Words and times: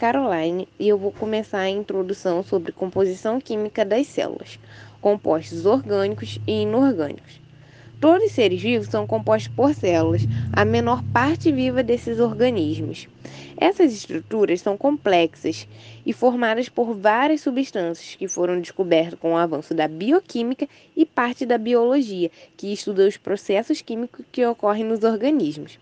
Caroline 0.00 0.66
e 0.78 0.88
eu 0.88 0.96
vou 0.96 1.12
começar 1.12 1.58
a 1.58 1.68
introdução 1.68 2.42
sobre 2.42 2.72
composição 2.72 3.38
química 3.38 3.84
das 3.84 4.06
células, 4.06 4.58
compostos 4.98 5.66
orgânicos 5.66 6.38
e 6.46 6.62
inorgânicos. 6.62 7.38
Todos 8.00 8.24
os 8.24 8.32
seres 8.32 8.62
vivos 8.62 8.88
são 8.88 9.06
compostos 9.06 9.52
por 9.54 9.74
células, 9.74 10.22
a 10.54 10.64
menor 10.64 11.02
parte 11.12 11.52
viva 11.52 11.82
desses 11.82 12.18
organismos. 12.18 13.08
Essas 13.58 13.92
estruturas 13.92 14.62
são 14.62 14.74
complexas 14.74 15.68
e 16.06 16.14
formadas 16.14 16.70
por 16.70 16.94
várias 16.94 17.42
substâncias 17.42 18.14
que 18.14 18.26
foram 18.26 18.58
descobertas 18.58 19.18
com 19.20 19.34
o 19.34 19.36
avanço 19.36 19.74
da 19.74 19.86
bioquímica 19.86 20.66
e 20.96 21.04
parte 21.04 21.44
da 21.44 21.58
biologia, 21.58 22.30
que 22.56 22.72
estuda 22.72 23.06
os 23.06 23.18
processos 23.18 23.82
químicos 23.82 24.24
que 24.32 24.46
ocorrem 24.46 24.84
nos 24.84 25.04
organismos. 25.04 25.78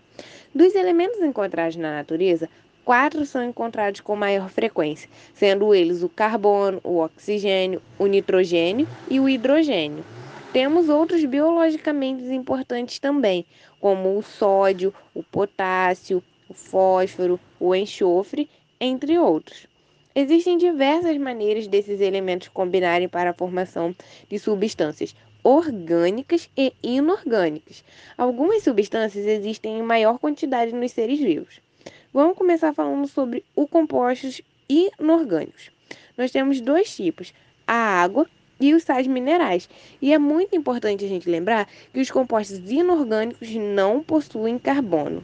Dos 0.53 0.75
elementos 0.75 1.21
encontrados 1.21 1.77
na 1.77 1.93
natureza, 1.93 2.49
quatro 2.89 3.23
são 3.23 3.43
encontrados 3.43 4.01
com 4.01 4.15
maior 4.15 4.49
frequência, 4.49 5.07
sendo 5.31 5.75
eles 5.75 6.01
o 6.01 6.09
carbono, 6.09 6.81
o 6.83 6.97
oxigênio, 6.97 7.83
o 7.99 8.07
nitrogênio 8.07 8.87
e 9.07 9.19
o 9.19 9.29
hidrogênio. 9.29 10.03
Temos 10.51 10.89
outros 10.89 11.23
biologicamente 11.23 12.23
importantes 12.33 12.97
também, 12.97 13.45
como 13.79 14.17
o 14.17 14.23
sódio, 14.23 14.91
o 15.13 15.21
potássio, 15.21 16.23
o 16.49 16.55
fósforo, 16.55 17.39
o 17.59 17.75
enxofre, 17.75 18.49
entre 18.81 19.19
outros. 19.19 19.67
Existem 20.15 20.57
diversas 20.57 21.15
maneiras 21.19 21.67
desses 21.67 22.01
elementos 22.01 22.47
combinarem 22.47 23.07
para 23.07 23.29
a 23.29 23.35
formação 23.35 23.95
de 24.27 24.39
substâncias 24.39 25.15
orgânicas 25.43 26.49
e 26.57 26.73
inorgânicas. 26.81 27.83
Algumas 28.17 28.63
substâncias 28.63 29.27
existem 29.27 29.77
em 29.77 29.83
maior 29.83 30.17
quantidade 30.17 30.73
nos 30.73 30.91
seres 30.91 31.19
vivos. 31.19 31.68
Vamos 32.11 32.35
começar 32.35 32.73
falando 32.73 33.07
sobre 33.07 33.45
os 33.55 33.69
compostos 33.69 34.41
inorgânicos. 34.67 35.69
Nós 36.17 36.31
temos 36.31 36.59
dois 36.59 36.95
tipos: 36.95 37.31
a 37.67 37.75
água 37.75 38.25
e 38.59 38.73
os 38.73 38.81
sais 38.81 39.05
minerais. 39.05 39.69
E 40.01 40.11
é 40.11 40.17
muito 40.17 40.55
importante 40.55 41.05
a 41.05 41.07
gente 41.07 41.29
lembrar 41.29 41.69
que 41.93 41.99
os 41.99 42.09
compostos 42.09 42.57
inorgânicos 42.67 43.51
não 43.53 44.01
possuem 44.01 44.57
carbono. 44.57 45.23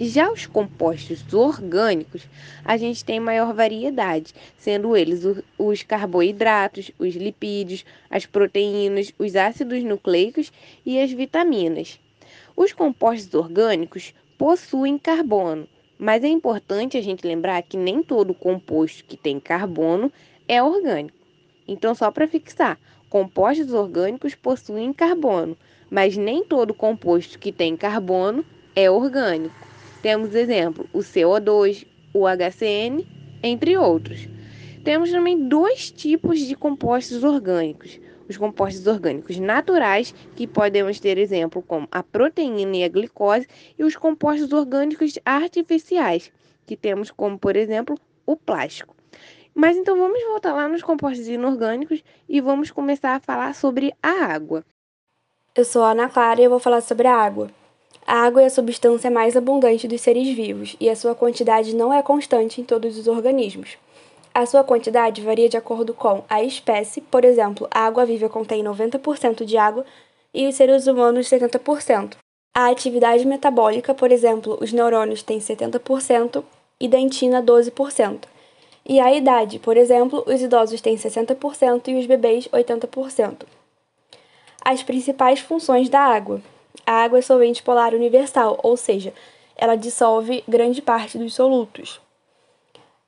Já 0.00 0.32
os 0.32 0.46
compostos 0.46 1.30
orgânicos, 1.34 2.26
a 2.64 2.78
gente 2.78 3.04
tem 3.04 3.20
maior 3.20 3.52
variedade, 3.52 4.32
sendo 4.56 4.96
eles 4.96 5.24
os 5.58 5.82
carboidratos, 5.82 6.90
os 6.98 7.16
lipídios, 7.16 7.84
as 8.08 8.24
proteínas, 8.24 9.12
os 9.18 9.36
ácidos 9.36 9.84
nucleicos 9.84 10.50
e 10.86 10.98
as 10.98 11.12
vitaminas. 11.12 12.00
Os 12.56 12.72
compostos 12.72 13.34
orgânicos 13.34 14.14
possuem 14.38 14.96
carbono, 14.96 15.68
mas 15.98 16.22
é 16.22 16.28
importante 16.28 16.96
a 16.96 17.02
gente 17.02 17.26
lembrar 17.26 17.62
que 17.62 17.76
nem 17.76 18.02
todo 18.02 18.32
composto 18.32 19.04
que 19.04 19.16
tem 19.16 19.40
carbono 19.40 20.12
é 20.46 20.62
orgânico. 20.62 21.18
Então, 21.66 21.94
só 21.94 22.10
para 22.10 22.28
fixar, 22.28 22.78
compostos 23.10 23.72
orgânicos 23.72 24.34
possuem 24.34 24.92
carbono, 24.92 25.56
mas 25.90 26.16
nem 26.16 26.44
todo 26.44 26.72
composto 26.72 27.38
que 27.38 27.50
tem 27.50 27.76
carbono 27.76 28.44
é 28.76 28.90
orgânico. 28.90 29.54
Temos 30.00 30.34
exemplo, 30.34 30.88
o 30.92 31.00
CO2, 31.00 31.84
o 32.14 32.24
HCN, 32.26 33.04
entre 33.42 33.76
outros. 33.76 34.28
Temos 34.84 35.10
também 35.10 35.48
dois 35.48 35.90
tipos 35.90 36.38
de 36.38 36.54
compostos 36.54 37.24
orgânicos. 37.24 37.98
Os 38.28 38.36
compostos 38.36 38.86
orgânicos 38.86 39.38
naturais, 39.38 40.14
que 40.36 40.46
podemos 40.46 41.00
ter 41.00 41.16
exemplo 41.16 41.62
como 41.62 41.88
a 41.90 42.02
proteína 42.02 42.76
e 42.76 42.84
a 42.84 42.88
glicose, 42.88 43.48
e 43.78 43.84
os 43.84 43.96
compostos 43.96 44.52
orgânicos 44.52 45.18
artificiais, 45.24 46.30
que 46.66 46.76
temos 46.76 47.10
como, 47.10 47.38
por 47.38 47.56
exemplo, 47.56 47.98
o 48.26 48.36
plástico. 48.36 48.94
Mas 49.54 49.76
então 49.76 49.98
vamos 49.98 50.22
voltar 50.24 50.52
lá 50.52 50.68
nos 50.68 50.82
compostos 50.82 51.26
inorgânicos 51.26 52.04
e 52.28 52.40
vamos 52.40 52.70
começar 52.70 53.16
a 53.16 53.20
falar 53.20 53.54
sobre 53.54 53.92
a 54.02 54.26
água. 54.32 54.64
Eu 55.54 55.64
sou 55.64 55.82
a 55.82 55.90
Ana 55.90 56.08
Clara 56.08 56.40
e 56.40 56.44
eu 56.44 56.50
vou 56.50 56.60
falar 56.60 56.82
sobre 56.82 57.08
a 57.08 57.16
água. 57.16 57.50
A 58.06 58.22
água 58.22 58.42
é 58.42 58.46
a 58.46 58.50
substância 58.50 59.10
mais 59.10 59.36
abundante 59.36 59.88
dos 59.88 60.00
seres 60.00 60.28
vivos 60.34 60.76
e 60.78 60.88
a 60.88 60.94
sua 60.94 61.14
quantidade 61.14 61.74
não 61.74 61.92
é 61.92 62.02
constante 62.02 62.60
em 62.60 62.64
todos 62.64 62.96
os 62.96 63.08
organismos. 63.08 63.76
A 64.34 64.46
sua 64.46 64.62
quantidade 64.62 65.20
varia 65.20 65.48
de 65.48 65.56
acordo 65.56 65.92
com 65.92 66.22
a 66.28 66.42
espécie, 66.42 67.00
por 67.00 67.24
exemplo, 67.24 67.66
a 67.70 67.86
água 67.86 68.06
viva 68.06 68.28
contém 68.28 68.62
90% 68.62 69.44
de 69.44 69.56
água 69.56 69.84
e 70.32 70.46
os 70.46 70.54
seres 70.54 70.86
humanos 70.86 71.28
70%. 71.28 72.16
A 72.54 72.68
atividade 72.68 73.26
metabólica, 73.26 73.94
por 73.94 74.10
exemplo, 74.10 74.58
os 74.60 74.72
neurônios 74.72 75.22
têm 75.22 75.38
70% 75.38 76.42
e 76.80 76.88
dentina 76.88 77.42
12%. 77.42 78.24
E 78.84 79.00
a 79.00 79.14
idade, 79.14 79.58
por 79.58 79.76
exemplo, 79.76 80.24
os 80.26 80.40
idosos 80.40 80.80
têm 80.80 80.96
60% 80.96 81.88
e 81.88 81.98
os 81.98 82.06
bebês 82.06 82.48
80%. 82.48 83.42
As 84.64 84.82
principais 84.82 85.40
funções 85.40 85.88
da 85.88 86.00
água. 86.00 86.40
A 86.86 87.02
água 87.02 87.18
é 87.18 87.22
solvente 87.22 87.62
polar 87.62 87.94
universal, 87.94 88.58
ou 88.62 88.76
seja, 88.76 89.12
ela 89.56 89.76
dissolve 89.76 90.42
grande 90.48 90.80
parte 90.80 91.18
dos 91.18 91.34
solutos. 91.34 92.00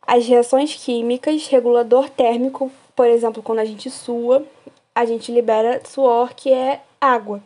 As 0.07 0.27
reações 0.27 0.75
químicas, 0.75 1.47
regulador 1.47 2.09
térmico, 2.11 2.71
por 2.97 3.07
exemplo, 3.07 3.43
quando 3.43 3.61
a 3.61 3.65
gente 3.65 3.91
sua, 3.91 4.45
a 4.95 5.05
gente 5.05 5.33
libera 5.33 5.81
suor, 5.85 6.35
que 6.35 6.53
é 6.53 6.81
água. 7.01 7.43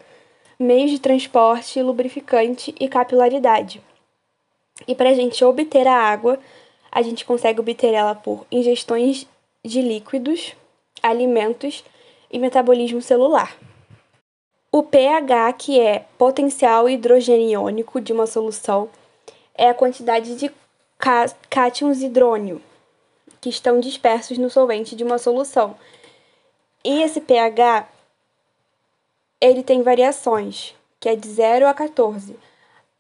Meios 0.59 0.91
de 0.91 0.99
transporte, 0.99 1.83
lubrificante 1.83 2.75
e 2.81 2.89
capilaridade. 2.89 3.83
E 4.89 4.95
para 4.95 5.11
a 5.11 5.15
gente 5.15 5.45
obter 5.45 5.87
a 5.87 5.95
água, 5.95 6.39
a 6.91 7.03
gente 7.03 7.25
consegue 7.25 7.61
obter 7.61 7.93
ela 7.93 8.15
por 8.15 8.47
ingestões 8.51 9.27
de 9.65 9.83
líquidos, 9.83 10.55
alimentos 11.03 11.85
e 12.31 12.39
metabolismo 12.39 13.03
celular. 13.03 13.57
O 14.73 14.83
pH, 14.83 15.53
que 15.53 15.79
é 15.79 16.05
potencial 16.19 16.89
hidrogeniônico 16.89 18.01
de 18.01 18.13
uma 18.13 18.27
solução, 18.27 18.89
é 19.55 19.69
a 19.69 19.75
quantidade 19.75 20.35
de 20.35 20.51
cátions 21.51 22.03
hidrônio 22.03 22.63
que 23.39 23.51
estão 23.51 23.79
dispersos 23.79 24.39
no 24.39 24.49
solvente 24.49 24.97
de 24.97 25.05
uma 25.05 25.19
solução. 25.19 25.77
E 26.83 27.03
esse 27.03 27.21
pH 27.21 27.87
ele 29.39 29.63
tem 29.63 29.83
variações, 29.83 30.75
que 30.99 31.11
é 31.11 31.15
de 31.15 31.29
0 31.29 31.69
a 31.69 31.75
14. 31.75 32.35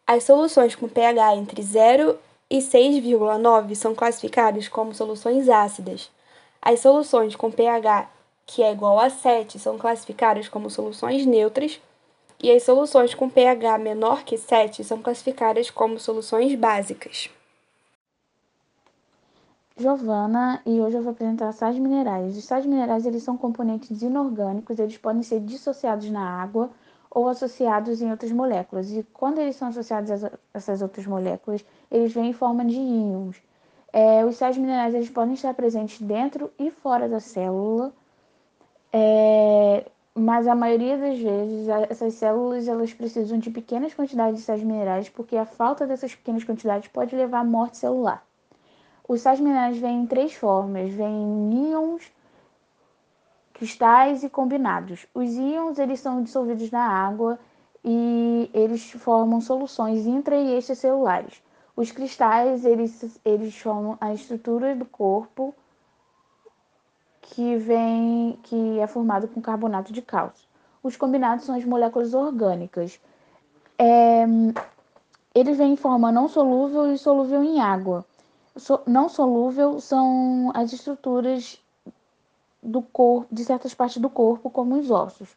As 0.06 0.24
soluções 0.24 0.74
com 0.74 0.86
pH 0.86 1.36
entre 1.36 1.62
0 1.62 2.18
e 2.50 2.58
6,9 2.58 3.74
são 3.74 3.94
classificados 3.94 4.68
como 4.68 4.94
soluções 4.94 5.48
ácidas. 5.48 6.10
As 6.60 6.80
soluções 6.80 7.34
com 7.34 7.50
pH 7.50 8.10
que 8.46 8.62
é 8.62 8.70
igual 8.70 9.00
a 9.00 9.08
7 9.08 9.58
são 9.58 9.78
classificadas 9.78 10.46
como 10.46 10.68
soluções 10.68 11.24
neutras 11.24 11.80
e 12.42 12.50
as 12.50 12.62
soluções 12.62 13.14
com 13.14 13.30
pH 13.30 13.78
menor 13.78 14.24
que 14.24 14.36
7 14.36 14.84
são 14.84 15.00
classificadas 15.00 15.70
como 15.70 15.98
soluções 15.98 16.54
básicas. 16.54 17.30
Giovana 19.76 20.62
e 20.64 20.80
hoje 20.80 20.96
eu 20.96 21.02
vou 21.02 21.10
apresentar 21.10 21.50
sais 21.52 21.76
minerais. 21.78 22.36
Os 22.36 22.44
sais 22.44 22.64
minerais 22.64 23.04
eles 23.06 23.24
são 23.24 23.36
componentes 23.36 24.02
inorgânicos, 24.02 24.78
eles 24.78 24.96
podem 24.96 25.22
ser 25.22 25.40
dissociados 25.40 26.08
na 26.10 26.22
água 26.42 26.70
ou 27.10 27.28
associados 27.28 28.00
em 28.00 28.10
outras 28.10 28.30
moléculas. 28.30 28.92
E 28.92 29.02
quando 29.12 29.40
eles 29.40 29.56
são 29.56 29.68
associados 29.68 30.10
a 30.24 30.30
essas 30.54 30.80
outras 30.80 31.06
moléculas, 31.06 31.64
eles 31.90 32.12
vêm 32.12 32.30
em 32.30 32.32
forma 32.32 32.64
de 32.64 32.76
íons. 32.76 33.42
É, 33.92 34.24
os 34.24 34.36
sais 34.36 34.56
minerais 34.56 34.94
eles 34.94 35.10
podem 35.10 35.34
estar 35.34 35.52
presentes 35.54 36.00
dentro 36.00 36.52
e 36.58 36.70
fora 36.70 37.08
da 37.08 37.18
célula, 37.20 37.92
é, 38.92 39.90
mas 40.14 40.46
a 40.46 40.54
maioria 40.54 40.96
das 40.98 41.18
vezes 41.18 41.68
essas 41.90 42.14
células 42.14 42.68
elas 42.68 42.94
precisam 42.94 43.38
de 43.38 43.50
pequenas 43.50 43.92
quantidades 43.94 44.40
de 44.40 44.46
sais 44.46 44.62
minerais, 44.62 45.08
porque 45.08 45.36
a 45.36 45.44
falta 45.44 45.86
dessas 45.86 46.14
pequenas 46.14 46.44
quantidades 46.44 46.88
pode 46.88 47.16
levar 47.16 47.40
à 47.40 47.44
morte 47.44 47.76
celular. 47.78 48.24
Os 49.06 49.20
sais 49.20 49.38
minerais 49.38 49.76
vêm 49.76 50.02
em 50.02 50.06
três 50.06 50.34
formas: 50.34 50.92
vêm 50.92 51.70
íons, 51.70 52.10
cristais 53.52 54.22
e 54.22 54.30
combinados. 54.30 55.06
Os 55.14 55.34
íons 55.34 55.78
eles 55.78 56.00
são 56.00 56.22
dissolvidos 56.22 56.70
na 56.70 56.86
água 56.86 57.38
e 57.84 58.50
eles 58.54 58.90
formam 58.92 59.40
soluções 59.40 60.06
intra 60.06 60.36
e 60.36 60.56
extracelulares. 60.56 61.42
Os 61.76 61.90
cristais 61.90 62.64
eles, 62.64 63.20
eles 63.24 63.58
formam 63.58 63.98
a 64.00 64.14
estrutura 64.14 64.74
do 64.74 64.84
corpo 64.84 65.54
que 67.20 67.56
vem 67.56 68.38
que 68.42 68.78
é 68.78 68.86
formado 68.86 69.28
com 69.28 69.42
carbonato 69.42 69.92
de 69.92 70.00
cálcio. 70.00 70.48
Os 70.82 70.96
combinados 70.96 71.44
são 71.44 71.54
as 71.54 71.64
moléculas 71.64 72.14
orgânicas. 72.14 73.00
É, 73.78 74.24
eles 75.34 75.58
vêm 75.58 75.72
em 75.72 75.76
forma 75.76 76.12
não 76.12 76.28
solúvel 76.28 76.92
e 76.92 76.96
solúvel 76.96 77.42
em 77.42 77.60
água. 77.60 78.04
Não 78.86 79.08
solúvel 79.08 79.80
são 79.80 80.52
as 80.54 80.72
estruturas 80.72 81.60
do 82.62 82.80
corpo, 82.80 83.26
de 83.32 83.44
certas 83.44 83.74
partes 83.74 83.98
do 83.98 84.08
corpo, 84.08 84.48
como 84.48 84.76
os 84.76 84.90
ossos. 84.90 85.36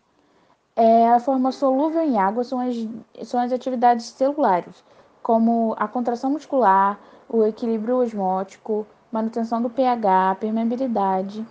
É, 0.75 1.09
a 1.09 1.19
forma 1.19 1.51
solúvel 1.51 2.03
em 2.03 2.19
água 2.19 2.43
são 2.43 2.59
as, 2.59 2.75
são 3.27 3.39
as 3.39 3.51
atividades 3.51 4.05
celulares, 4.05 4.83
como 5.23 5.75
a 5.77 5.87
contração 5.87 6.29
muscular, 6.29 6.99
o 7.27 7.43
equilíbrio 7.43 7.97
osmótico, 7.97 8.85
manutenção 9.11 9.61
do 9.61 9.69
pH, 9.69 10.37
permeabilidade. 10.39 11.45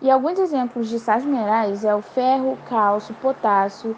E 0.00 0.10
alguns 0.10 0.38
exemplos 0.38 0.88
de 0.88 0.98
sais 0.98 1.24
minerais 1.24 1.84
é 1.84 1.94
o 1.94 2.00
ferro, 2.00 2.56
cálcio, 2.68 3.14
potássio, 3.16 3.94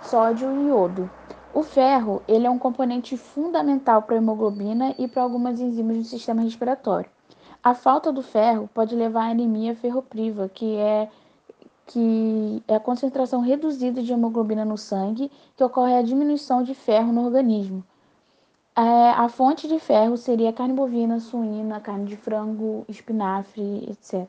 sódio 0.00 0.50
e 0.50 0.68
iodo. 0.68 1.10
O 1.54 1.62
ferro 1.62 2.22
ele 2.26 2.46
é 2.46 2.50
um 2.50 2.58
componente 2.58 3.16
fundamental 3.16 4.02
para 4.02 4.14
a 4.14 4.18
hemoglobina 4.18 4.94
e 4.98 5.06
para 5.06 5.22
algumas 5.22 5.60
enzimas 5.60 5.98
do 5.98 6.04
sistema 6.04 6.40
respiratório. 6.40 7.10
A 7.62 7.74
falta 7.74 8.10
do 8.10 8.22
ferro 8.22 8.70
pode 8.72 8.94
levar 8.94 9.26
à 9.26 9.30
anemia 9.30 9.76
ferropriva, 9.76 10.48
que 10.48 10.76
é 10.76 11.08
que 11.86 12.62
é 12.66 12.76
a 12.76 12.80
concentração 12.80 13.40
reduzida 13.40 14.02
de 14.02 14.12
hemoglobina 14.12 14.64
no 14.64 14.78
sangue, 14.78 15.30
que 15.54 15.62
ocorre 15.62 15.94
a 15.94 16.02
diminuição 16.02 16.62
de 16.62 16.74
ferro 16.74 17.12
no 17.12 17.24
organismo. 17.24 17.84
É, 18.74 19.10
a 19.10 19.28
fonte 19.28 19.68
de 19.68 19.78
ferro 19.78 20.16
seria 20.16 20.52
carne 20.52 20.72
bovina, 20.72 21.20
suína, 21.20 21.80
carne 21.80 22.06
de 22.06 22.16
frango, 22.16 22.86
espinafre, 22.88 23.90
etc. 23.90 24.26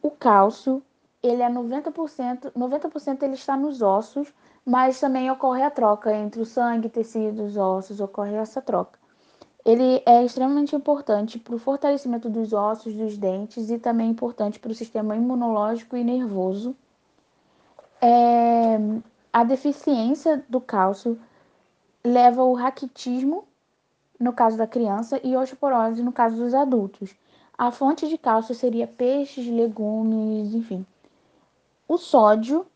O 0.00 0.10
cálcio, 0.10 0.82
ele 1.22 1.42
é 1.42 1.50
90%, 1.50 2.52
90% 2.52 3.22
ele 3.22 3.34
está 3.34 3.54
nos 3.56 3.82
ossos, 3.82 4.32
mas 4.66 4.98
também 4.98 5.30
ocorre 5.30 5.62
a 5.62 5.70
troca 5.70 6.12
entre 6.12 6.40
o 6.40 6.44
sangue, 6.44 6.88
tecidos, 6.88 7.56
ossos, 7.56 8.00
ocorre 8.00 8.34
essa 8.34 8.60
troca. 8.60 8.98
Ele 9.64 10.02
é 10.04 10.24
extremamente 10.24 10.74
importante 10.74 11.38
para 11.38 11.54
o 11.54 11.58
fortalecimento 11.58 12.28
dos 12.28 12.52
ossos, 12.52 12.92
dos 12.92 13.16
dentes 13.16 13.70
e 13.70 13.78
também 13.78 14.10
importante 14.10 14.58
para 14.58 14.72
o 14.72 14.74
sistema 14.74 15.14
imunológico 15.16 15.96
e 15.96 16.02
nervoso. 16.02 16.74
É, 18.00 18.78
a 19.32 19.44
deficiência 19.44 20.44
do 20.48 20.60
cálcio 20.60 21.18
leva 22.04 22.42
ao 22.42 22.52
raquitismo, 22.52 23.44
no 24.18 24.32
caso 24.32 24.56
da 24.56 24.66
criança, 24.66 25.20
e 25.22 25.36
osteoporose, 25.36 26.02
no 26.02 26.12
caso 26.12 26.36
dos 26.36 26.54
adultos. 26.54 27.14
A 27.58 27.70
fonte 27.70 28.08
de 28.08 28.18
cálcio 28.18 28.54
seria 28.54 28.86
peixes, 28.86 29.46
legumes, 29.46 30.54
enfim. 30.54 30.84
O 31.88 31.98
sódio. 31.98 32.66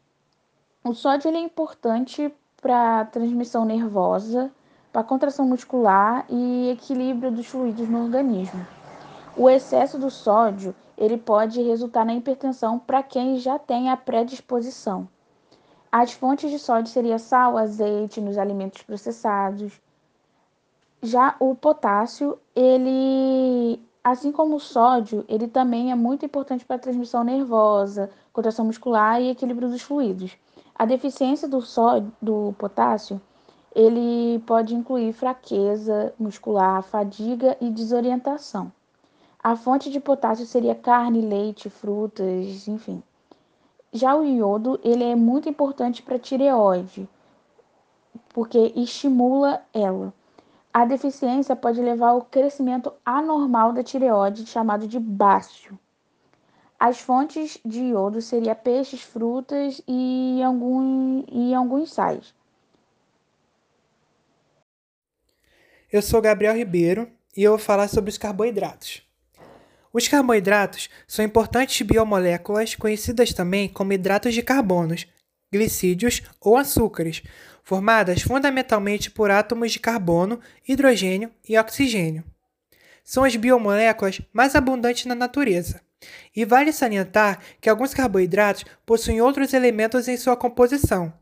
O 0.82 0.94
sódio 0.94 1.28
é 1.30 1.38
importante 1.38 2.34
para 2.62 3.04
transmissão 3.04 3.66
nervosa, 3.66 4.50
para 4.90 5.04
contração 5.04 5.46
muscular 5.46 6.24
e 6.26 6.70
equilíbrio 6.70 7.30
dos 7.30 7.46
fluidos 7.46 7.86
no 7.86 8.04
organismo. 8.04 8.66
O 9.36 9.50
excesso 9.50 9.98
do 9.98 10.08
sódio 10.10 10.74
ele 10.96 11.18
pode 11.18 11.60
resultar 11.60 12.06
na 12.06 12.14
hipertensão 12.14 12.78
para 12.78 13.02
quem 13.02 13.36
já 13.36 13.58
tem 13.58 13.90
a 13.90 13.96
predisposição. 13.96 15.06
As 15.92 16.12
fontes 16.12 16.50
de 16.50 16.58
sódio 16.58 16.90
seriam 16.90 17.18
sal, 17.18 17.58
azeite 17.58 18.18
nos 18.18 18.38
alimentos 18.38 18.80
processados. 18.80 19.78
Já 21.02 21.36
o 21.38 21.54
potássio, 21.54 22.38
ele, 22.56 23.82
assim 24.02 24.32
como 24.32 24.56
o 24.56 24.60
sódio, 24.60 25.26
ele 25.28 25.46
também 25.46 25.92
é 25.92 25.94
muito 25.94 26.24
importante 26.24 26.64
para 26.64 26.76
a 26.76 26.80
transmissão 26.80 27.22
nervosa, 27.22 28.08
contração 28.32 28.64
muscular 28.64 29.20
e 29.20 29.28
equilíbrio 29.28 29.68
dos 29.68 29.82
fluidos. 29.82 30.38
A 30.80 30.86
deficiência 30.86 31.46
do 31.46 31.60
sódio, 31.60 32.10
do 32.22 32.54
potássio, 32.56 33.20
ele 33.74 34.38
pode 34.46 34.74
incluir 34.74 35.12
fraqueza 35.12 36.14
muscular, 36.18 36.82
fadiga 36.82 37.54
e 37.60 37.68
desorientação. 37.68 38.72
A 39.44 39.54
fonte 39.54 39.90
de 39.90 40.00
potássio 40.00 40.46
seria 40.46 40.74
carne, 40.74 41.20
leite, 41.20 41.68
frutas, 41.68 42.66
enfim. 42.66 43.02
Já 43.92 44.16
o 44.16 44.24
iodo, 44.24 44.80
ele 44.82 45.04
é 45.04 45.14
muito 45.14 45.50
importante 45.50 46.02
para 46.02 46.16
a 46.16 46.18
tireoide, 46.18 47.06
porque 48.30 48.72
estimula 48.74 49.60
ela. 49.74 50.14
A 50.72 50.86
deficiência 50.86 51.54
pode 51.54 51.82
levar 51.82 52.12
ao 52.12 52.22
crescimento 52.22 52.90
anormal 53.04 53.74
da 53.74 53.82
tireoide, 53.82 54.46
chamado 54.46 54.88
de 54.88 54.98
bácio. 54.98 55.78
As 56.80 56.98
fontes 56.98 57.58
de 57.62 57.78
iodo 57.78 58.22
seriam 58.22 58.54
peixes, 58.54 59.02
frutas 59.02 59.82
e, 59.86 60.42
algum, 60.42 61.22
e 61.30 61.52
alguns 61.52 61.92
sais. 61.92 62.32
Eu 65.92 66.00
sou 66.00 66.22
Gabriel 66.22 66.56
Ribeiro 66.56 67.06
e 67.36 67.42
eu 67.42 67.50
vou 67.50 67.58
falar 67.58 67.86
sobre 67.86 68.08
os 68.08 68.16
carboidratos. 68.16 69.02
Os 69.92 70.08
carboidratos 70.08 70.88
são 71.06 71.22
importantes 71.22 71.86
biomoléculas 71.86 72.74
conhecidas 72.74 73.34
também 73.34 73.68
como 73.68 73.92
hidratos 73.92 74.32
de 74.32 74.42
carbonos, 74.42 75.06
glicídios 75.52 76.22
ou 76.40 76.56
açúcares, 76.56 77.22
formadas 77.62 78.22
fundamentalmente 78.22 79.10
por 79.10 79.30
átomos 79.30 79.70
de 79.70 79.80
carbono, 79.80 80.40
hidrogênio 80.66 81.30
e 81.46 81.58
oxigênio. 81.58 82.24
São 83.04 83.22
as 83.22 83.36
biomoléculas 83.36 84.22
mais 84.32 84.54
abundantes 84.54 85.04
na 85.04 85.14
natureza. 85.14 85.82
E 86.35 86.44
vale 86.44 86.73
salientar 86.73 87.41
que 87.61 87.69
alguns 87.69 87.93
carboidratos 87.93 88.64
possuem 88.87 89.20
outros 89.20 89.52
elementos 89.52 90.08
em 90.08 90.17
sua 90.17 90.37
composição. 90.37 91.12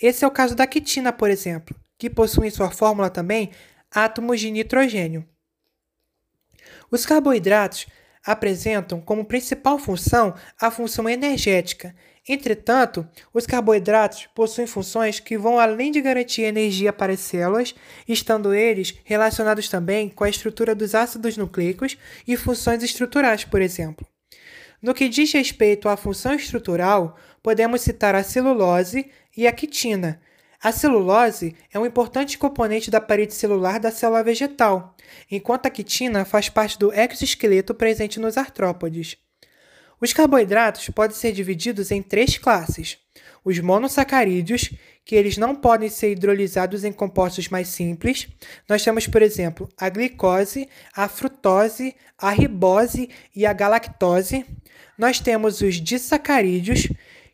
Esse 0.00 0.24
é 0.24 0.28
o 0.28 0.30
caso 0.30 0.54
da 0.54 0.66
quitina, 0.66 1.12
por 1.12 1.30
exemplo, 1.30 1.74
que 1.98 2.08
possui 2.08 2.46
em 2.46 2.50
sua 2.50 2.70
fórmula 2.70 3.10
também 3.10 3.50
átomos 3.90 4.40
de 4.40 4.50
nitrogênio. 4.50 5.26
Os 6.90 7.04
carboidratos 7.04 7.86
apresentam 8.24 9.00
como 9.00 9.24
principal 9.24 9.78
função 9.78 10.34
a 10.60 10.70
função 10.70 11.08
energética. 11.08 11.94
Entretanto, 12.28 13.08
os 13.32 13.46
carboidratos 13.46 14.28
possuem 14.34 14.66
funções 14.66 15.18
que 15.18 15.38
vão 15.38 15.58
além 15.58 15.90
de 15.90 16.00
garantir 16.00 16.42
energia 16.42 16.92
para 16.92 17.14
as 17.14 17.20
células, 17.20 17.74
estando 18.06 18.52
eles 18.52 18.94
relacionados 19.04 19.68
também 19.68 20.10
com 20.10 20.24
a 20.24 20.28
estrutura 20.28 20.74
dos 20.74 20.94
ácidos 20.94 21.38
nucleicos 21.38 21.96
e 22.26 22.36
funções 22.36 22.82
estruturais, 22.82 23.44
por 23.44 23.62
exemplo. 23.62 24.06
No 24.80 24.94
que 24.94 25.08
diz 25.08 25.32
respeito 25.32 25.88
à 25.88 25.96
função 25.96 26.34
estrutural, 26.34 27.16
podemos 27.42 27.80
citar 27.80 28.14
a 28.14 28.22
celulose 28.22 29.10
e 29.36 29.46
a 29.46 29.52
quitina, 29.52 30.20
a 30.60 30.72
celulose 30.72 31.54
é 31.72 31.78
um 31.78 31.86
importante 31.86 32.36
componente 32.36 32.90
da 32.90 33.00
parede 33.00 33.32
celular 33.32 33.78
da 33.78 33.92
célula 33.92 34.24
vegetal, 34.24 34.96
enquanto 35.30 35.66
a 35.66 35.70
quitina 35.70 36.24
faz 36.24 36.48
parte 36.48 36.76
do 36.76 36.92
exoesqueleto 36.92 37.72
presente 37.72 38.18
nos 38.18 38.36
artrópodes. 38.36 39.16
Os 40.00 40.12
carboidratos 40.12 40.88
podem 40.90 41.16
ser 41.16 41.30
divididos 41.30 41.92
em 41.92 42.02
três 42.02 42.38
classes: 42.38 42.98
os 43.44 43.60
monossacarídeos, 43.60 44.70
que 45.08 45.16
eles 45.16 45.38
não 45.38 45.54
podem 45.54 45.88
ser 45.88 46.12
hidrolisados 46.12 46.84
em 46.84 46.92
compostos 46.92 47.48
mais 47.48 47.68
simples. 47.68 48.28
Nós 48.68 48.84
temos, 48.84 49.06
por 49.06 49.22
exemplo, 49.22 49.66
a 49.74 49.88
glicose, 49.88 50.68
a 50.94 51.08
frutose, 51.08 51.96
a 52.18 52.28
ribose 52.28 53.08
e 53.34 53.46
a 53.46 53.54
galactose. 53.54 54.44
Nós 54.98 55.18
temos 55.18 55.62
os 55.62 55.76
disacarídeos, 55.76 56.88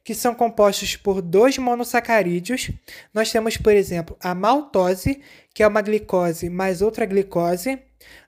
que 0.05 0.15
são 0.15 0.37
compostos 0.37 0.95
por 0.95 1.21
dois 1.21 1.59
monossacarídeos. 1.59 2.71
Nós 3.13 3.33
temos, 3.33 3.57
por 3.57 3.73
exemplo, 3.73 4.17
a 4.21 4.37
maltose, 4.37 5.21
que 5.53 5.61
é 5.61 5.67
uma 5.67 5.83
glicose 5.83 6.49
mais 6.49 6.81
outra 6.81 7.05
glicose. 7.05 7.77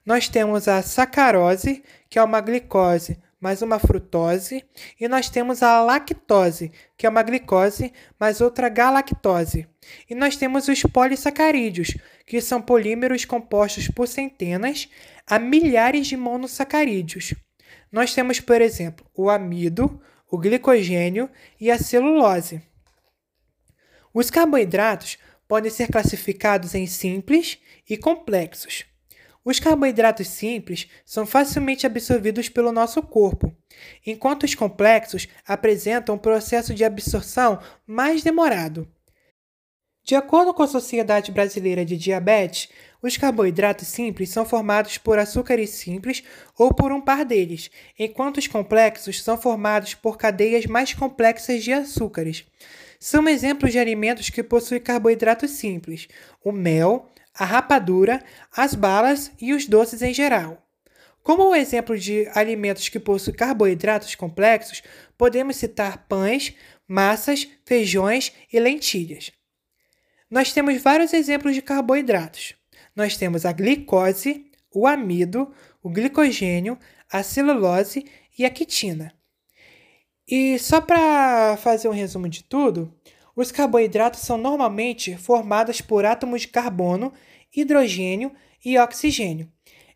Nós 0.05 0.27
temos 0.27 0.67
a 0.67 0.81
sacarose, 0.81 1.81
que 2.09 2.19
é 2.19 2.23
uma 2.23 2.41
glicose 2.41 3.17
mais 3.39 3.61
uma 3.61 3.79
frutose. 3.79 4.63
E 4.99 5.07
nós 5.07 5.29
temos 5.29 5.61
a 5.63 5.81
lactose, 5.81 6.71
que 6.97 7.05
é 7.05 7.09
uma 7.09 7.23
glicose 7.23 7.93
mais 8.19 8.41
outra 8.41 8.69
galactose. 8.69 9.67
E 10.09 10.15
nós 10.15 10.35
temos 10.35 10.67
os 10.67 10.81
polissacarídeos, 10.83 11.95
que 12.25 12.41
são 12.41 12.61
polímeros 12.61 13.25
compostos 13.25 13.87
por 13.87 14.07
centenas 14.07 14.89
a 15.25 15.39
milhares 15.39 16.07
de 16.07 16.17
monossacarídeos. 16.17 17.33
Nós 17.91 18.13
temos, 18.13 18.39
por 18.39 18.61
exemplo, 18.61 19.05
o 19.15 19.29
amido, 19.29 20.01
o 20.29 20.37
glicogênio 20.37 21.29
e 21.59 21.71
a 21.71 21.77
celulose. 21.77 22.61
Os 24.13 24.29
carboidratos 24.29 25.17
podem 25.47 25.71
ser 25.71 25.87
classificados 25.87 26.75
em 26.75 26.85
simples 26.85 27.59
e 27.89 27.95
complexos. 27.95 28.85
Os 29.47 29.61
carboidratos 29.61 30.27
simples 30.27 30.89
são 31.05 31.25
facilmente 31.25 31.87
absorvidos 31.87 32.49
pelo 32.49 32.69
nosso 32.69 33.01
corpo, 33.01 33.55
enquanto 34.05 34.43
os 34.43 34.53
complexos 34.53 35.25
apresentam 35.47 36.15
um 36.15 36.17
processo 36.17 36.73
de 36.73 36.83
absorção 36.83 37.57
mais 37.87 38.21
demorado. 38.21 38.85
De 40.03 40.15
acordo 40.15 40.53
com 40.53 40.63
a 40.63 40.67
Sociedade 40.67 41.31
Brasileira 41.31 41.85
de 41.85 41.95
Diabetes, 41.95 42.67
os 43.01 43.15
carboidratos 43.15 43.87
simples 43.87 44.31
são 44.31 44.45
formados 44.45 44.97
por 44.97 45.17
açúcares 45.17 45.69
simples 45.69 46.25
ou 46.57 46.73
por 46.73 46.91
um 46.91 46.99
par 46.99 47.23
deles, 47.23 47.71
enquanto 47.97 48.39
os 48.39 48.47
complexos 48.47 49.23
são 49.23 49.37
formados 49.37 49.93
por 49.93 50.17
cadeias 50.17 50.65
mais 50.65 50.93
complexas 50.93 51.63
de 51.63 51.71
açúcares. 51.71 52.43
São 52.99 53.25
exemplos 53.29 53.71
de 53.71 53.79
alimentos 53.79 54.29
que 54.29 54.43
possuem 54.43 54.81
carboidratos 54.81 55.51
simples: 55.51 56.09
o 56.43 56.51
mel, 56.51 57.09
a 57.37 57.45
rapadura, 57.45 58.23
as 58.51 58.73
balas 58.73 59.31
e 59.39 59.53
os 59.53 59.67
doces 59.67 60.01
em 60.01 60.13
geral. 60.13 60.61
Como 61.21 61.53
exemplo 61.53 61.97
de 61.97 62.29
alimentos 62.33 62.89
que 62.89 62.99
possuem 62.99 63.35
carboidratos 63.35 64.15
complexos, 64.15 64.81
podemos 65.17 65.57
citar 65.57 66.05
pães, 66.07 66.53
massas, 66.87 67.47
feijões 67.65 68.31
e 68.51 68.59
lentilhas. 68.59 69.31
Nós 70.31 70.53
temos 70.53 70.81
vários 70.81 71.13
exemplos 71.13 71.53
de 71.53 71.61
carboidratos 71.61 72.57
nós 72.97 73.15
temos 73.15 73.45
a 73.45 73.51
glicose, 73.51 74.49
o 74.73 74.87
amido, 74.87 75.53
o 75.83 75.89
glicogênio, 75.89 76.79
a 77.11 77.21
celulose 77.21 78.03
e 78.35 78.43
a 78.43 78.49
quitina. 78.49 79.13
E 80.27 80.57
só 80.57 80.81
para 80.81 81.55
fazer 81.57 81.87
um 81.87 81.93
resumo 81.93 82.27
de 82.27 82.43
tudo, 82.43 82.91
os 83.35 83.51
carboidratos 83.51 84.21
são 84.21 84.35
normalmente 84.35 85.15
formados 85.15 85.79
por 85.79 86.05
átomos 86.05 86.41
de 86.41 86.47
carbono, 86.47 87.13
hidrogênio 87.55 88.31
e 88.63 88.77
oxigênio. 88.77 89.51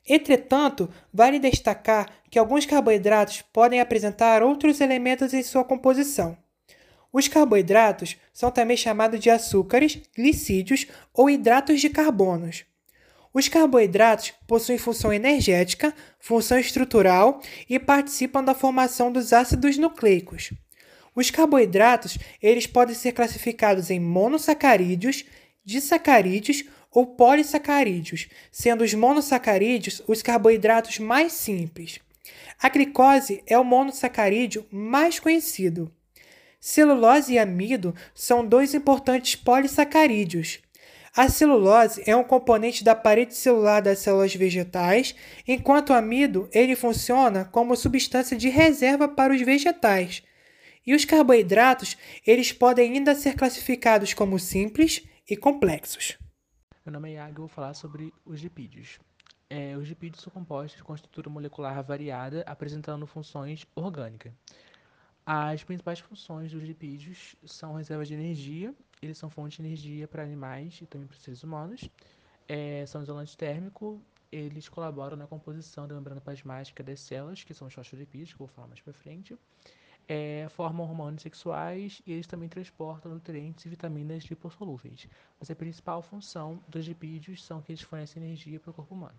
Entretanto, 0.08 0.90
vale 1.14 1.40
destacar 1.40 2.10
que 2.30 2.40
alguns 2.40 2.66
carboidratos 2.66 3.42
podem 3.54 3.80
apresentar 3.80 4.42
outros 4.42 4.82
elementos 4.82 5.34
em 5.34 5.44
sua 5.44 5.64
composição. 5.64 6.38
Os 7.14 7.28
carboidratos 7.28 8.18
são 8.34 8.50
também 8.50 8.78
chamados 8.78 9.20
de 9.20 9.30
açúcares, 9.30 10.00
glicídios 10.16 10.88
ou 11.14 11.30
hidratos 11.30 11.82
de 11.82 11.90
carbonos. 11.90 12.66
Os 13.34 13.48
carboidratos 13.48 14.34
possuem 14.48 14.78
função 14.78 15.12
energética, 15.12 15.94
função 16.20 16.58
estrutural 16.58 17.42
e 17.70 17.80
participam 17.80 18.44
da 18.44 18.54
formação 18.54 19.12
dos 19.12 19.32
ácidos 19.32 19.78
nucleicos. 19.78 20.52
Os 21.16 21.30
carboidratos 21.30 22.18
eles 22.42 22.66
podem 22.66 22.96
ser 22.96 23.12
classificados 23.12 23.90
em 23.90 24.00
monossacarídeos, 24.00 25.26
disacarídeos 25.64 26.64
ou 26.92 27.08
polissacarídeos, 27.08 28.28
sendo 28.52 28.84
os 28.84 28.94
monossacarídeos 28.94 30.02
os 30.08 30.22
carboidratos 30.22 31.00
mais 31.00 31.34
simples. 31.34 32.00
A 32.62 32.70
glicose 32.70 33.42
é 33.48 33.58
o 33.58 33.64
monossacarídeo 33.64 34.66
mais 34.70 35.20
conhecido. 35.20 35.92
Celulose 36.60 37.34
e 37.34 37.40
amido 37.40 37.96
são 38.14 38.46
dois 38.46 38.76
importantes 38.76 39.36
polissacarídeos. 39.36 40.60
A 41.16 41.28
celulose 41.28 42.04
é 42.06 42.16
um 42.16 42.24
componente 42.24 42.84
da 42.84 42.96
parede 42.96 43.36
celular 43.36 43.82
das 43.82 44.00
células 44.00 44.34
vegetais, 44.34 45.16
enquanto 45.48 45.90
o 45.90 45.94
amido 45.94 46.48
ele 46.54 46.76
funciona 46.76 47.46
como 47.46 47.76
substância 47.76 48.38
de 48.38 48.48
reserva 48.48 49.08
para 49.08 49.34
os 49.34 49.42
vegetais. 49.42 50.24
E 50.86 50.94
os 50.94 51.04
carboidratos, 51.04 51.98
eles 52.26 52.52
podem 52.52 52.94
ainda 52.94 53.14
ser 53.16 53.36
classificados 53.36 54.14
como 54.14 54.40
simples 54.40 55.04
e 55.30 55.36
complexos. 55.36 56.18
Meu 56.84 56.94
nome 56.94 57.12
é 57.12 57.14
Iago 57.14 57.32
e 57.32 57.38
vou 57.42 57.48
falar 57.48 57.76
sobre 57.76 58.12
os 58.26 58.42
lipídios. 58.42 59.00
É, 59.48 59.78
os 59.78 59.88
lipídios 59.88 60.24
são 60.24 60.34
compostos 60.34 60.82
com 60.82 60.96
estrutura 60.96 61.30
molecular 61.30 61.84
variada, 61.84 62.42
apresentando 62.48 63.06
funções 63.06 63.68
orgânicas. 63.76 64.34
As 65.24 65.64
principais 65.64 66.00
funções 66.00 66.52
dos 66.52 66.64
lipídios 66.64 67.36
são 67.46 67.76
reserva 67.76 68.04
de 68.04 68.16
energia, 68.16 68.74
eles 69.00 69.20
são 69.20 69.30
fonte 69.30 69.62
de 69.62 69.68
energia 69.68 70.08
para 70.08 70.24
animais 70.24 70.80
e 70.82 70.88
também 70.88 71.08
para 71.08 71.18
seres 71.18 71.44
humanos. 71.44 71.88
É, 72.48 72.84
são 72.88 73.04
isolante 73.04 73.38
térmico, 73.38 74.02
eles 74.32 74.68
colaboram 74.68 75.16
na 75.16 75.28
composição 75.28 75.88
da 75.88 75.94
membrana 75.94 76.20
plasmática 76.20 76.82
das 76.82 77.00
células, 77.00 77.44
que 77.44 77.54
são 77.54 77.68
os 77.68 77.74
fosfolipídios, 77.76 78.34
que 78.34 78.42
eu 78.42 78.48
vou 78.48 78.56
falar 78.56 78.68
mais 78.68 78.82
para 78.82 78.92
frente. 78.92 79.38
É, 80.14 80.50
formam 80.50 80.86
hormônios 80.86 81.22
sexuais 81.22 82.02
e 82.06 82.12
eles 82.12 82.28
também 82.28 82.50
transportam 82.50 83.14
nutrientes 83.14 83.66
e 83.66 83.70
vitaminas 83.70 84.26
lipossolúveis. 84.26 85.08
Mas 85.40 85.50
a 85.50 85.56
principal 85.56 86.02
função 86.02 86.62
dos 86.68 86.86
lipídios 86.86 87.42
são 87.46 87.62
que 87.62 87.72
eles 87.72 87.82
fornecem 87.82 88.22
energia 88.22 88.60
para 88.60 88.72
o 88.72 88.74
corpo 88.74 88.94
humano. 88.94 89.18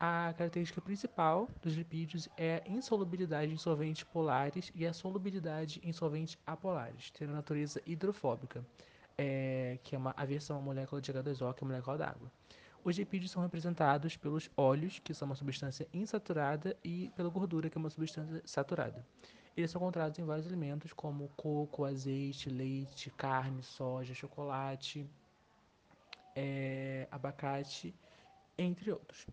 A 0.00 0.34
característica 0.36 0.80
principal 0.80 1.48
dos 1.62 1.74
lipídios 1.76 2.28
é 2.36 2.60
a 2.66 2.68
insolubilidade 2.68 3.54
em 3.54 3.56
solventes 3.56 4.02
polares 4.02 4.72
e 4.74 4.84
a 4.84 4.92
solubilidade 4.92 5.80
em 5.84 5.92
solventes 5.92 6.36
apolares, 6.44 7.12
tendo 7.12 7.32
natureza 7.32 7.80
hidrofóbica, 7.86 8.66
é, 9.16 9.78
que 9.84 9.94
é 9.94 9.98
uma 9.98 10.12
aversão 10.16 10.58
à 10.58 10.60
molécula 10.60 11.00
de 11.00 11.12
H2O, 11.12 11.54
que 11.54 11.62
é 11.62 11.64
a 11.64 11.68
molécula 11.68 11.98
d'água. 11.98 12.32
Os 12.82 12.98
lipídios 12.98 13.30
são 13.30 13.42
representados 13.42 14.16
pelos 14.16 14.50
óleos, 14.56 14.98
que 14.98 15.14
são 15.14 15.26
uma 15.26 15.36
substância 15.36 15.86
insaturada, 15.94 16.76
e 16.82 17.12
pela 17.14 17.28
gordura, 17.28 17.70
que 17.70 17.78
é 17.78 17.80
uma 17.80 17.90
substância 17.90 18.42
saturada. 18.44 19.06
Eles 19.56 19.70
são 19.70 19.80
encontrados 19.80 20.18
em 20.18 20.24
vários 20.24 20.46
alimentos, 20.46 20.92
como 20.92 21.28
coco, 21.36 21.84
azeite, 21.84 22.48
leite, 22.48 23.10
carne, 23.10 23.62
soja, 23.62 24.14
chocolate, 24.14 25.06
é, 26.34 27.06
abacate, 27.10 27.94
entre 28.56 28.90
outros 28.90 29.26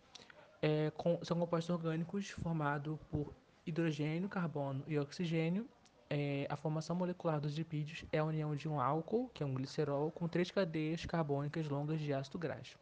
é, 0.61 0.91
com, 0.91 1.19
são 1.23 1.39
compostos 1.39 1.73
orgânicos 1.73 2.29
formados 2.29 2.97
por 3.09 3.33
hidrogênio, 3.65 4.29
carbono 4.29 4.83
e 4.87 4.97
oxigênio. 4.97 5.67
É, 6.09 6.47
a 6.49 6.55
formação 6.55 6.95
molecular 6.95 7.39
dos 7.39 7.57
lipídios 7.57 8.05
é 8.11 8.19
a 8.19 8.23
união 8.23 8.55
de 8.55 8.67
um 8.67 8.79
álcool, 8.79 9.29
que 9.33 9.43
é 9.43 9.45
um 9.45 9.53
glicerol, 9.53 10.09
com 10.11 10.27
três 10.27 10.49
cadeias 10.49 11.05
carbônicas 11.05 11.67
longas 11.67 11.99
de 11.99 12.13
ácido 12.13 12.37
graxo. 12.37 12.77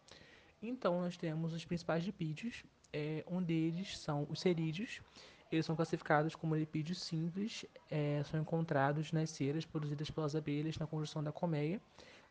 Então, 0.61 1.01
nós 1.01 1.17
temos 1.17 1.53
os 1.53 1.65
principais 1.65 2.03
lipídios. 2.03 2.63
É, 2.93 3.23
um 3.27 3.41
deles 3.41 3.97
são 3.97 4.27
os 4.29 4.39
cerídeos. 4.39 5.01
Eles 5.51 5.65
são 5.65 5.75
classificados 5.75 6.35
como 6.35 6.55
lipídios 6.55 7.01
simples, 7.01 7.65
é, 7.89 8.21
são 8.23 8.39
encontrados 8.39 9.11
nas 9.11 9.29
ceras 9.29 9.65
produzidas 9.65 10.09
pelas 10.09 10.35
abelhas 10.35 10.77
na 10.77 10.87
construção 10.87 11.23
da 11.23 11.31
colmeia, 11.31 11.79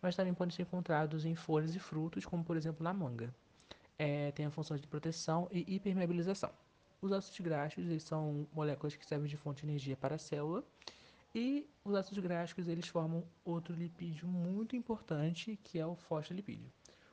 mas 0.03 0.17
também 0.17 0.35
podem 0.35 0.55
ser 0.55 0.63
encontrados 0.63 1.25
em 1.25 1.35
folhas 1.35 1.75
e 1.75 1.79
frutos, 1.79 2.27
como 2.27 2.45
por 2.45 2.57
exemplo 2.57 2.83
na 2.83 2.93
manga 2.93 3.33
é, 3.99 4.33
tem 4.33 4.47
a 4.47 4.51
função 4.51 4.77
de 4.77 4.87
proteção 4.87 5.49
e 5.51 5.75
hipermeabilização. 5.75 6.51
Os 7.01 7.13
ácidos 7.13 7.41
graxos 7.41 7.87
eles 7.87 8.03
são 8.03 8.47
moléculas 8.53 8.97
que 8.97 9.05
servem 9.05 9.29
de 9.29 9.37
fonte 9.37 9.63
de 9.63 9.71
energia 9.71 9.97
para 9.97 10.15
a 10.15 10.19
célula. 10.19 10.65
E 11.35 11.69
os 11.85 11.95
ácidos 11.95 12.23
graxos 12.23 12.69
eles 12.69 12.87
formam 12.87 13.25
outro 13.45 13.75
lipídio 13.75 14.27
muito 14.27 14.77
importante, 14.77 15.59
que 15.65 15.79
é 15.79 15.87
o 15.87 15.97
fosfolipídio. 15.97 16.71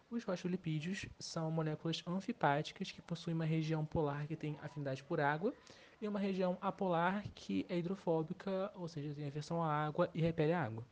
Os 0.10 0.24
fosfolipídios 0.24 1.08
são 1.20 1.50
moléculas 1.50 2.04
anfipáticas 2.06 2.92
que 2.92 3.02
possuem 3.02 3.34
uma 3.34 3.46
região 3.46 3.86
polar 3.86 4.28
que 4.28 4.36
tem 4.36 4.60
afinidade 4.62 5.04
por 5.04 5.20
água 5.20 5.54
e 6.02 6.08
uma 6.08 6.20
região 6.20 6.58
apolar 6.60 7.24
que 7.36 7.66
é 7.70 7.78
hidrofóbica, 7.78 8.72
ou 8.76 8.88
seja, 8.88 9.14
tem 9.14 9.28
aversão 9.28 9.64
à 9.64 9.72
água 9.72 10.10
e 10.14 10.22
repele 10.22 10.52
a 10.52 10.64
água. 10.64 10.84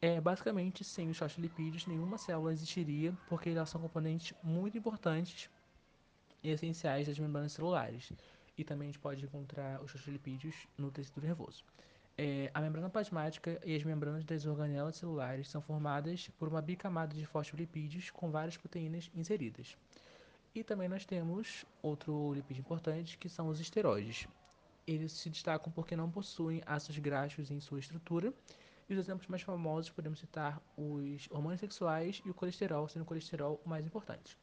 É, 0.00 0.20
basicamente, 0.20 0.84
sem 0.84 1.10
os 1.10 1.18
fosfolipídios, 1.18 1.86
nenhuma 1.86 2.16
célula 2.16 2.52
existiria, 2.52 3.12
porque 3.28 3.50
elas 3.50 3.68
são 3.68 3.80
componentes 3.80 4.32
muito 4.42 4.78
importantes 4.78 5.50
e 6.42 6.50
essenciais 6.50 7.06
das 7.06 7.18
membranas 7.18 7.52
celulares. 7.52 8.12
E 8.56 8.64
também 8.64 8.88
a 8.88 8.92
gente 8.92 9.00
pode 9.00 9.24
encontrar 9.24 9.82
os 9.82 9.90
fosfolipídios 9.90 10.66
no 10.78 10.90
tecido 10.90 11.20
nervoso. 11.20 11.64
É, 12.16 12.50
a 12.54 12.60
membrana 12.60 12.88
plasmática 12.88 13.60
e 13.64 13.76
as 13.76 13.84
membranas 13.84 14.24
das 14.24 14.46
organelas 14.46 14.96
celulares 14.96 15.48
são 15.48 15.60
formadas 15.60 16.28
por 16.38 16.48
uma 16.48 16.62
bicamada 16.62 17.14
de 17.14 17.24
fosfolipídios 17.26 18.10
com 18.10 18.30
várias 18.30 18.56
proteínas 18.56 19.10
inseridas. 19.14 19.76
E 20.58 20.64
também 20.64 20.88
nós 20.88 21.06
temos 21.06 21.64
outro 21.80 22.32
lipídio 22.34 22.62
importante, 22.62 23.16
que 23.16 23.28
são 23.28 23.46
os 23.46 23.60
esteroides. 23.60 24.26
Eles 24.84 25.12
se 25.12 25.30
destacam 25.30 25.70
porque 25.70 25.94
não 25.94 26.10
possuem 26.10 26.60
ácidos 26.66 26.98
graxos 26.98 27.52
em 27.52 27.60
sua 27.60 27.78
estrutura 27.78 28.34
e 28.88 28.92
os 28.92 28.98
exemplos 28.98 29.28
mais 29.28 29.40
famosos 29.42 29.88
podemos 29.92 30.18
citar 30.18 30.60
os 30.76 31.28
hormônios 31.30 31.60
sexuais 31.60 32.20
e 32.24 32.30
o 32.30 32.34
colesterol, 32.34 32.88
sendo 32.88 33.02
o 33.02 33.04
colesterol 33.04 33.60
o 33.64 33.68
mais 33.68 33.86
importante. 33.86 34.36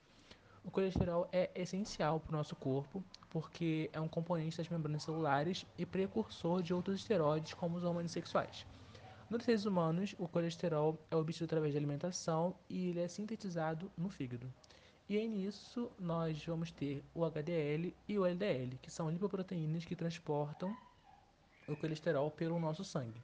O 0.63 0.71
colesterol 0.71 1.27
é 1.33 1.51
essencial 1.53 2.21
para 2.21 2.33
o 2.33 2.37
nosso 2.37 2.55
corpo 2.55 3.03
porque 3.29 3.89
é 3.91 3.99
um 3.99 4.07
componente 4.07 4.57
das 4.57 4.69
membranas 4.69 5.03
celulares 5.03 5.65
e 5.77 5.85
precursor 5.85 6.63
de 6.63 6.73
outros 6.73 7.01
esteroides, 7.01 7.53
como 7.55 7.75
os 7.75 7.83
hormônios 7.83 8.13
sexuais. 8.13 8.65
Nos 9.29 9.43
seres 9.43 9.65
humanos, 9.65 10.15
o 10.17 10.29
colesterol 10.29 10.97
é 11.11 11.15
obtido 11.17 11.43
através 11.43 11.73
de 11.73 11.77
alimentação 11.77 12.55
e 12.69 12.87
ele 12.87 13.01
é 13.01 13.07
sintetizado 13.09 13.91
no 13.97 14.07
fígado. 14.07 14.49
E 15.07 15.17
aí 15.19 15.27
nisso 15.27 15.91
nós 15.99 16.43
vamos 16.45 16.71
ter 16.71 17.03
o 17.13 17.23
HDL 17.23 17.95
e 18.07 18.17
o 18.17 18.25
LDL, 18.25 18.75
que 18.81 18.89
são 18.89 19.07
lipoproteínas 19.07 19.85
que 19.85 19.95
transportam 19.95 20.75
o 21.67 21.75
colesterol 21.75 22.31
pelo 22.31 22.59
nosso 22.59 22.83
sangue. 22.83 23.21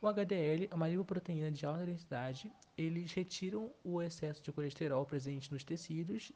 O 0.00 0.06
HDL 0.06 0.68
é 0.70 0.74
uma 0.74 0.86
lipoproteína 0.86 1.50
de 1.50 1.66
alta 1.66 1.84
densidade. 1.84 2.52
Eles 2.78 3.12
retiram 3.12 3.72
o 3.82 4.00
excesso 4.00 4.40
de 4.44 4.52
colesterol 4.52 5.04
presente 5.04 5.52
nos 5.52 5.64
tecidos, 5.64 6.30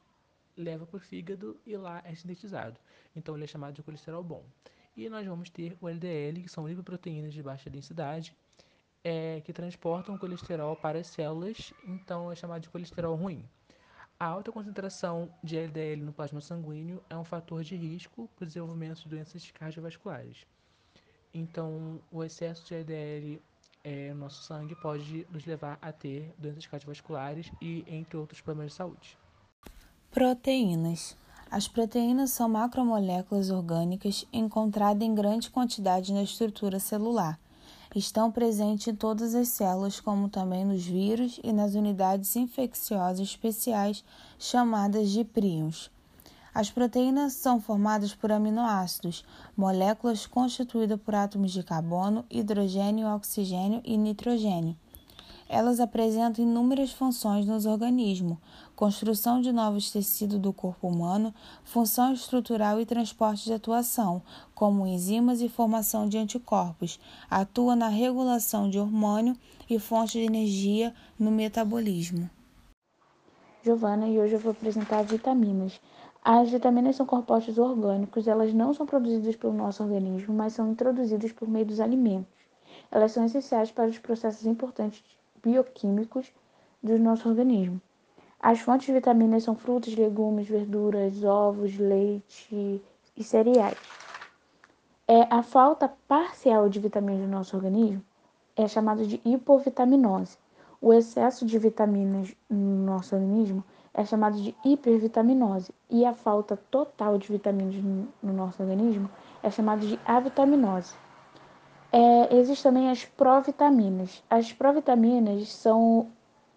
leva 0.57 0.85
para 0.85 0.97
o 0.97 1.01
fígado 1.01 1.61
e 1.65 1.77
lá 1.77 2.03
é 2.05 2.13
sintetizado. 2.17 2.81
Então 3.15 3.37
ele 3.37 3.45
é 3.45 3.47
chamado 3.47 3.75
de 3.75 3.85
colesterol 3.85 4.25
bom. 4.25 4.45
E 4.97 5.09
nós 5.09 5.25
vamos 5.25 5.49
ter 5.49 5.79
o 5.81 5.89
LDL, 5.89 6.43
que 6.43 6.49
são 6.49 6.67
lipoproteínas 6.67 7.33
de 7.33 7.41
baixa 7.41 7.71
densidade, 7.71 8.35
é, 9.05 9.41
que 9.43 9.53
transportam 9.53 10.17
o 10.17 10.19
colesterol 10.19 10.75
para 10.75 10.99
as 10.99 11.07
células, 11.07 11.73
então 11.85 12.33
é 12.33 12.35
chamado 12.35 12.63
de 12.63 12.69
colesterol 12.69 13.15
ruim. 13.15 13.49
A 14.21 14.27
alta 14.27 14.51
concentração 14.51 15.31
de 15.45 15.57
LDL 15.57 16.03
no 16.03 16.13
plasma 16.13 16.41
sanguíneo 16.41 17.01
é 17.09 17.17
um 17.17 17.23
fator 17.23 17.63
de 17.63 17.77
risco 17.77 18.29
para 18.35 18.43
o 18.43 18.47
desenvolvimento 18.47 19.03
de 19.03 19.09
doenças 19.09 19.49
cardiovasculares. 19.53 20.45
Então, 21.33 22.01
o 22.11 22.25
excesso 22.25 22.67
de 22.67 22.75
LDL 22.75 23.41
é, 23.85 24.13
nosso 24.15 24.43
sangue 24.43 24.75
pode 24.75 25.25
nos 25.31 25.47
levar 25.47 25.79
a 25.81 25.93
ter 25.93 26.35
doenças 26.37 26.67
cardiovasculares 26.67 27.53
e 27.63 27.85
entre 27.87 28.17
outros 28.17 28.41
problemas 28.41 28.73
de 28.73 28.79
saúde. 28.79 29.17
Proteínas. 30.11 31.17
As 31.49 31.69
proteínas 31.69 32.31
são 32.31 32.49
macromoléculas 32.49 33.51
orgânicas 33.51 34.27
encontradas 34.33 35.03
em 35.07 35.15
grande 35.15 35.49
quantidade 35.49 36.13
na 36.13 36.25
estrutura 36.25 36.81
celular. 36.81 37.39
Estão 37.99 38.31
presentes 38.31 38.87
em 38.87 38.95
todas 38.95 39.35
as 39.35 39.49
células, 39.49 39.99
como 39.99 40.29
também 40.29 40.65
nos 40.65 40.87
vírus 40.87 41.41
e 41.43 41.53
nas 41.53 41.75
unidades 41.75 42.37
infecciosas 42.37 43.19
especiais 43.19 44.05
chamadas 44.39 45.11
de 45.11 45.25
prions. 45.25 45.91
As 46.55 46.71
proteínas 46.71 47.33
são 47.33 47.61
formadas 47.61 48.15
por 48.15 48.31
aminoácidos, 48.31 49.25
moléculas 49.57 50.29
constituídas 50.29 51.01
por 51.01 51.17
átomos 51.17 51.51
de 51.51 51.65
carbono, 51.65 52.25
hidrogênio, 52.31 53.09
oxigênio 53.09 53.83
e 53.85 53.97
nitrogênio. 53.97 54.77
Elas 55.51 55.81
apresentam 55.81 56.45
inúmeras 56.45 56.93
funções 56.93 57.47
nos 57.47 57.65
organismos: 57.65 58.37
construção 58.77 59.41
de 59.41 59.51
novos 59.51 59.91
tecidos 59.91 60.39
do 60.39 60.53
corpo 60.53 60.87
humano, 60.87 61.35
função 61.65 62.13
estrutural 62.13 62.79
e 62.79 62.85
transporte 62.85 63.47
de 63.47 63.55
atuação, 63.55 64.21
como 64.55 64.87
enzimas 64.87 65.41
e 65.41 65.49
formação 65.49 66.07
de 66.07 66.19
anticorpos, 66.19 67.01
atua 67.31 67.75
na 67.75 67.89
regulação 67.89 68.69
de 68.69 68.79
hormônio 68.79 69.35
e 69.71 69.79
fonte 69.79 70.19
de 70.19 70.27
energia 70.27 70.95
no 71.19 71.31
metabolismo. 71.31 72.29
Giovana 73.65 74.07
e 74.07 74.19
hoje 74.19 74.35
eu 74.35 74.41
vou 74.41 74.53
apresentar 74.53 75.03
vitaminas. 75.03 75.81
As 76.23 76.51
vitaminas 76.51 76.97
são 76.97 77.07
compostos 77.07 77.57
orgânicos, 77.57 78.29
elas 78.29 78.53
não 78.53 78.75
são 78.75 78.85
produzidas 78.85 79.35
pelo 79.37 79.55
nosso 79.55 79.83
organismo, 79.83 80.35
mas 80.35 80.53
são 80.53 80.71
introduzidas 80.71 81.33
por 81.33 81.49
meio 81.49 81.65
dos 81.65 81.81
alimentos. 81.81 82.31
Elas 82.91 83.13
são 83.13 83.25
essenciais 83.25 83.71
para 83.71 83.89
os 83.89 83.99
processos 83.99 84.45
importantes 84.45 85.03
bioquímicos 85.43 86.33
do 86.83 86.99
nosso 86.99 87.29
organismo. 87.29 87.81
As 88.41 88.61
fontes 88.61 88.87
de 88.87 88.93
vitaminas 88.93 89.43
são 89.43 89.57
frutas, 89.57 89.97
legumes, 89.97 90.49
verduras, 90.49 91.25
ovos, 91.25 91.77
leite 91.77 92.83
e 93.17 93.25
cereais. 93.25 93.77
É, 95.09 95.23
a 95.31 95.43
falta 95.43 95.93
parcial 96.07 96.69
de 96.69 96.79
vitaminas 96.79 97.23
no 97.23 97.29
nosso 97.29 97.57
organismo 97.57 98.05
é 98.55 98.69
chamada 98.69 99.05
de 99.05 99.21
hipovitaminose. 99.25 100.37
O 100.81 100.93
excesso 100.93 101.45
de 101.45 101.59
vitaminas 101.59 102.35
no 102.49 102.85
nosso 102.85 103.17
organismo 103.17 103.65
é 103.93 104.05
chamado 104.05 104.41
de 104.41 104.55
hipervitaminose. 104.65 105.73
E 105.91 106.05
a 106.05 106.15
falta 106.15 106.57
total 106.71 107.19
de 107.19 107.27
vitaminas 107.27 107.75
no 108.23 108.33
nosso 108.33 108.63
organismo 108.63 109.11
é 109.43 109.51
chamada 109.51 109.85
de 109.85 109.99
avitaminose. 110.05 110.95
É, 111.91 112.37
existem 112.37 112.71
também 112.71 112.91
as 112.91 113.05
provitaminas. 113.05 114.23
As 114.29 114.53
provitaminas 114.53 115.49
são 115.49 116.09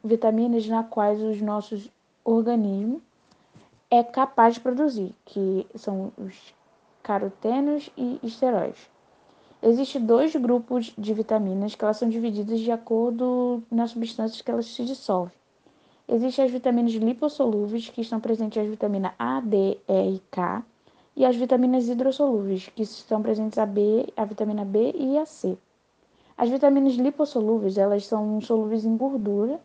vitaminas 0.04 0.68
na 0.68 0.84
quais 0.84 1.22
os 1.22 1.42
nossos 1.42 1.90
organismos 2.24 3.02
é 3.90 4.04
capaz 4.04 4.56
de 4.56 4.62
produzir, 4.62 5.14
que 5.26 5.68
são 5.76 6.12
os 6.18 6.54
carotenos 7.04 7.90
e 7.98 8.20
esteróides. 8.24 8.90
Existem 9.62 10.04
dois 10.04 10.36
grupos 10.36 10.94
de 10.98 11.14
vitaminas 11.14 11.76
que 11.76 11.84
elas 11.84 11.98
são 11.98 12.10
divididas 12.10 12.60
de 12.60 12.72
acordo 12.72 13.62
nas 13.70 13.92
substâncias 13.92 14.42
que 14.42 14.50
elas 14.50 14.66
se 14.66 14.84
dissolvem. 14.84 15.36
Existem 16.08 16.46
as 16.46 16.52
vitaminas 16.52 16.94
lipossolúveis, 16.94 17.90
que 17.90 18.02
estão 18.02 18.20
presentes 18.20 18.58
as 18.58 18.68
vitaminas 18.68 19.14
A, 19.20 19.40
D, 19.40 19.78
E 19.88 20.16
e 20.16 20.20
K, 20.32 20.64
e 21.16 21.26
as 21.26 21.36
vitaminas 21.36 21.88
hidrossolúveis, 21.88 22.70
que 22.70 22.84
estão 22.84 23.22
presentes 23.22 23.58
a 23.58 23.66
B, 23.66 24.08
a 24.16 24.26
vitamina 24.26 24.64
B 24.64 24.94
e 24.96 25.18
a 25.18 25.26
C. 25.26 25.58
As 26.38 26.50
vitaminas 26.50 26.94
lipossolúveis, 26.94 27.78
elas 27.78 28.06
são 28.06 28.40
solúveis 28.42 28.86
em 28.86 28.98
gordura, 28.98 29.60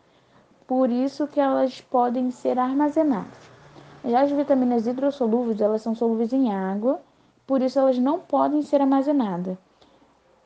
por 0.67 0.91
isso 0.91 1.27
que 1.27 1.41
elas 1.41 1.81
podem 1.81 2.31
ser 2.31 2.59
armazenadas. 2.59 3.51
Já 4.05 4.23
as 4.23 4.31
vitaminas 4.31 4.87
hidrossolúveis, 4.87 5.61
elas 5.61 5.83
são 5.83 5.95
solúveis 5.95 6.33
em 6.33 6.53
água, 6.53 7.01
por 7.47 7.63
isso 7.63 7.79
elas 7.79 7.99
não 7.99 8.19
podem 8.19 8.63
ser 8.63 8.81
armazenadas. 8.81 9.57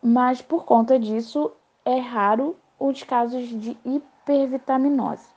Mas 0.02 0.40
por 0.40 0.64
conta 0.64 0.98
disso, 0.98 1.52
é 1.84 1.98
raro 1.98 2.56
os 2.78 3.02
casos 3.02 3.48
de 3.48 3.76
hipervitaminose. 3.84 5.28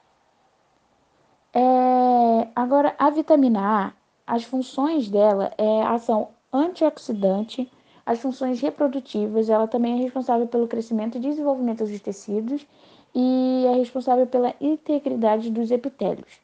É... 1.54 2.48
Agora, 2.56 2.96
a 2.98 3.10
vitamina 3.10 3.88
A, 3.88 3.92
as 4.26 4.44
funções 4.44 5.10
dela 5.10 5.52
é 5.58 5.84
ação 5.84 6.30
antioxidante, 6.52 7.70
as 8.06 8.20
funções 8.20 8.62
reprodutivas, 8.62 9.50
ela 9.50 9.68
também 9.68 10.00
é 10.00 10.04
responsável 10.04 10.48
pelo 10.48 10.68
crescimento 10.68 11.18
e 11.18 11.22
desenvolvimento 11.22 11.86
dos 11.86 12.00
tecidos 12.02 12.66
e 13.14 13.66
é 13.68 13.76
responsável 13.76 14.26
pela 14.28 14.54
integridade 14.60 15.50
dos 15.50 15.72
epitélios. 15.72 16.40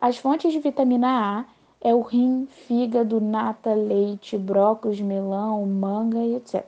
As 0.00 0.16
fontes 0.18 0.52
de 0.52 0.60
vitamina 0.60 1.40
A 1.40 1.44
é 1.80 1.94
o 1.94 2.00
rim, 2.00 2.46
fígado, 2.66 3.20
nata, 3.20 3.74
leite, 3.74 4.36
brócolis, 4.36 5.00
melão, 5.00 5.64
manga 5.66 6.18
e 6.18 6.36
etc. 6.36 6.64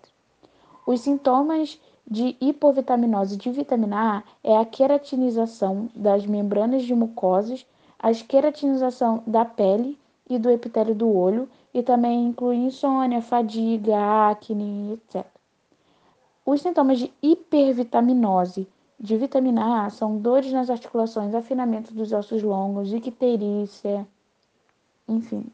Os 0.86 1.00
sintomas 1.00 1.78
de 2.10 2.36
hipovitaminose 2.40 3.36
de 3.36 3.50
vitamina 3.50 4.18
A 4.18 4.22
é 4.42 4.56
a 4.56 4.64
queratinização 4.64 5.90
das 5.94 6.24
membranas 6.24 6.84
de 6.84 6.94
mucosas, 6.94 7.66
a 7.98 8.12
queratinização 8.12 9.22
da 9.26 9.44
pele 9.44 9.98
e 10.28 10.38
do 10.38 10.50
epitélio 10.50 10.94
do 10.94 11.14
olho 11.14 11.48
e 11.72 11.82
também 11.82 12.26
inclui 12.26 12.56
insônia, 12.56 13.22
fadiga, 13.22 13.96
acne, 14.30 14.94
etc. 14.94 15.26
Os 16.44 16.62
sintomas 16.62 16.98
de 16.98 17.12
hipervitaminose 17.22 18.66
de 18.98 19.16
vitamina 19.16 19.84
A 19.84 19.90
são 19.90 20.16
dores 20.18 20.52
nas 20.52 20.68
articulações, 20.68 21.34
afinamento 21.34 21.94
dos 21.94 22.12
ossos 22.12 22.42
longos, 22.42 22.92
icterícia, 22.92 24.06
enfim. 25.06 25.46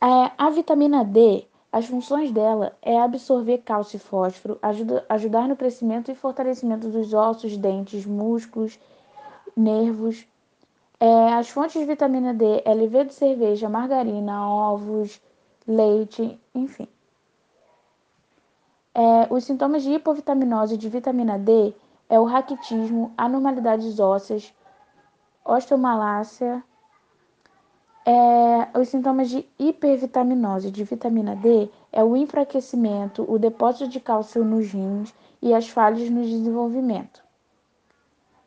É, 0.00 0.32
a 0.36 0.50
vitamina 0.50 1.04
D, 1.04 1.46
as 1.70 1.86
funções 1.86 2.32
dela 2.32 2.76
é 2.82 2.98
absorver 3.00 3.58
cálcio 3.58 3.96
e 3.96 4.00
fósforo, 4.00 4.58
ajuda, 4.60 5.04
ajudar 5.08 5.48
no 5.48 5.56
crescimento 5.56 6.10
e 6.10 6.14
fortalecimento 6.14 6.88
dos 6.88 7.14
ossos, 7.14 7.56
dentes, 7.56 8.04
músculos, 8.04 8.78
nervos, 9.56 10.26
é, 10.98 11.34
as 11.34 11.48
fontes 11.50 11.78
de 11.78 11.84
vitamina 11.84 12.32
D 12.32 12.62
levedura 12.66 13.04
de 13.04 13.14
cerveja, 13.14 13.68
margarina, 13.68 14.48
ovos, 14.48 15.20
leite, 15.66 16.40
enfim. 16.54 16.88
É, 18.94 19.26
os 19.30 19.44
sintomas 19.44 19.82
de 19.82 19.92
hipovitaminose 19.92 20.78
de 20.78 20.88
vitamina 20.88 21.38
D 21.38 21.74
é 22.08 22.18
o 22.18 22.24
raquitismo, 22.24 23.12
anormalidades 23.16 24.00
ósseas, 24.00 24.54
osteomalácia. 25.44 26.64
É, 28.06 28.78
os 28.78 28.88
sintomas 28.88 29.28
de 29.28 29.46
hipervitaminose 29.58 30.70
de 30.70 30.82
vitamina 30.84 31.36
D 31.36 31.68
é 31.92 32.02
o 32.02 32.16
enfraquecimento, 32.16 33.30
o 33.30 33.38
depósito 33.38 33.88
de 33.88 34.00
cálcio 34.00 34.44
nos 34.44 34.72
rins 34.72 35.12
e 35.42 35.52
as 35.52 35.68
falhas 35.68 36.08
no 36.08 36.22
desenvolvimento. 36.22 37.22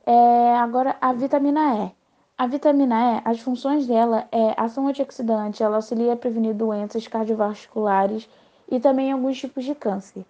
É, 0.03 0.57
agora, 0.57 0.97
a 0.99 1.13
vitamina 1.13 1.85
E. 1.85 1.98
A 2.39 2.47
vitamina 2.47 3.17
E, 3.17 3.21
as 3.25 3.41
funções 3.41 3.85
dela 3.85 4.25
é 4.31 4.53
ação 4.55 4.87
antioxidante, 4.87 5.61
ela 5.61 5.75
auxilia 5.75 6.13
a 6.13 6.15
prevenir 6.15 6.53
doenças 6.53 7.05
cardiovasculares 7.05 8.29
e 8.71 8.79
também 8.79 9.11
alguns 9.11 9.37
tipos 9.37 9.65
de 9.65 9.75
câncer. 9.75 10.25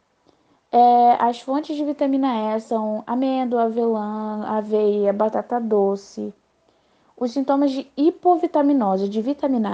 É, 0.71 1.17
as 1.19 1.39
fontes 1.39 1.77
de 1.77 1.85
vitamina 1.85 2.55
E 2.55 2.59
são 2.61 3.03
amêndoa, 3.05 3.65
avelã, 3.65 4.43
aveia, 4.47 5.13
batata 5.13 5.61
doce. 5.61 6.33
Os 7.15 7.31
sintomas 7.31 7.69
de 7.69 7.87
hipovitaminose 7.95 9.07
de 9.07 9.21
vitamina 9.21 9.69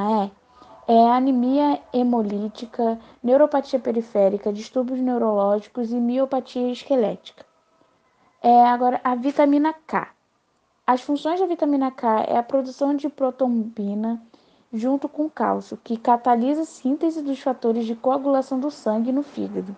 E 0.88 0.92
é 0.94 1.12
anemia 1.12 1.80
hemolítica, 1.94 3.00
neuropatia 3.24 3.80
periférica, 3.80 4.52
distúrbios 4.52 5.00
neurológicos 5.00 5.90
e 5.90 5.96
miopatia 5.96 6.70
esquelética. 6.70 7.46
É, 8.44 8.68
agora, 8.68 9.00
a 9.06 9.16
vitamina 9.16 9.74
K. 9.88 10.15
As 10.88 11.02
funções 11.02 11.40
da 11.40 11.48
vitamina 11.48 11.90
K 11.90 12.26
é 12.28 12.38
a 12.38 12.44
produção 12.44 12.96
de 12.96 13.10
protombina 13.10 14.22
junto 14.72 15.10
com 15.10 15.28
cálcio, 15.28 15.80
que 15.84 15.98
catalisa 15.98 16.62
a 16.62 16.66
síntese 16.66 17.24
dos 17.24 17.40
fatores 17.40 17.88
de 17.88 17.96
coagulação 17.96 18.60
do 18.60 18.70
sangue 18.70 19.12
no 19.12 19.24
fígado, 19.24 19.76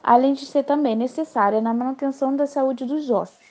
além 0.00 0.34
de 0.34 0.46
ser 0.46 0.62
também 0.62 0.94
necessária 0.94 1.60
na 1.60 1.74
manutenção 1.74 2.36
da 2.36 2.46
saúde 2.46 2.84
dos 2.84 3.10
ossos. 3.10 3.48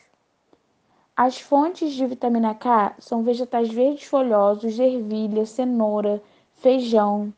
As 1.14 1.42
fontes 1.42 1.92
de 1.92 2.06
vitamina 2.06 2.56
K 2.56 2.96
são 3.00 3.22
vegetais 3.22 3.70
verdes 3.70 4.06
folhosos, 4.06 4.80
ervilha, 4.80 5.46
cenoura, 5.46 6.24
feijão. 6.54 7.34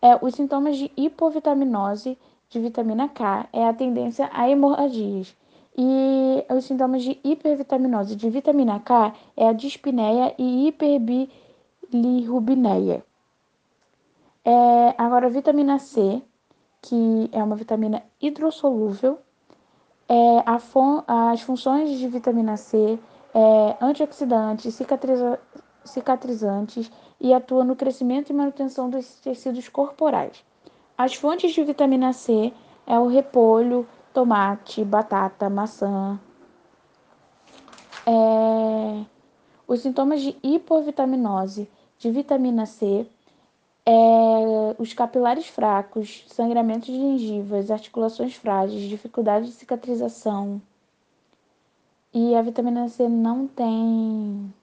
É, 0.00 0.16
os 0.24 0.34
sintomas 0.34 0.76
de 0.76 0.92
hipovitaminose 0.96 2.16
de 2.48 2.60
vitamina 2.60 3.08
K 3.08 3.48
é 3.52 3.66
a 3.66 3.74
tendência 3.74 4.30
a 4.32 4.48
hemorragias, 4.48 5.34
e 5.76 6.46
os 6.50 6.64
sintomas 6.64 7.02
de 7.02 7.18
hipervitaminose 7.24 8.14
de 8.14 8.30
vitamina 8.30 8.78
K 8.80 9.12
é 9.36 9.48
a 9.48 9.52
dispneia 9.52 10.32
e 10.38 10.68
hiperbilirrubinemia. 10.68 13.04
É, 14.44 14.94
agora, 14.98 15.26
a 15.26 15.30
vitamina 15.30 15.78
C, 15.78 16.22
que 16.82 17.30
é 17.32 17.42
uma 17.42 17.56
vitamina 17.56 18.02
hidrossolúvel, 18.20 19.18
é, 20.08 20.58
fun 20.60 21.02
as 21.06 21.40
funções 21.40 21.98
de 21.98 22.06
vitamina 22.08 22.56
C 22.56 22.98
é 23.34 23.76
antioxidantes, 23.80 24.74
cicatriza 24.74 25.40
cicatrizantes 25.84 26.90
e 27.20 27.34
atua 27.34 27.64
no 27.64 27.76
crescimento 27.76 28.30
e 28.30 28.32
manutenção 28.32 28.88
dos 28.88 29.20
tecidos 29.20 29.68
corporais. 29.68 30.42
As 30.96 31.14
fontes 31.14 31.52
de 31.52 31.64
vitamina 31.64 32.12
C 32.12 32.52
é 32.86 32.98
o 32.98 33.06
repolho, 33.06 33.86
tomate, 34.14 34.84
batata, 34.84 35.50
maçã. 35.50 36.18
É... 38.06 39.04
Os 39.66 39.80
sintomas 39.80 40.22
de 40.22 40.36
hipovitaminose 40.42 41.68
de 41.98 42.10
vitamina 42.10 42.64
C 42.64 43.06
é, 43.86 43.92
os 44.78 44.94
capilares 44.94 45.46
fracos, 45.46 46.24
sangramento 46.28 46.86
de 46.86 46.92
gengivas, 46.92 47.70
articulações 47.70 48.34
frágeis, 48.34 48.88
dificuldade 48.88 49.46
de 49.46 49.52
cicatrização. 49.52 50.60
E 52.12 52.34
a 52.34 52.40
vitamina 52.40 52.88
C 52.88 53.08
não 53.08 53.46
tem 53.46 54.54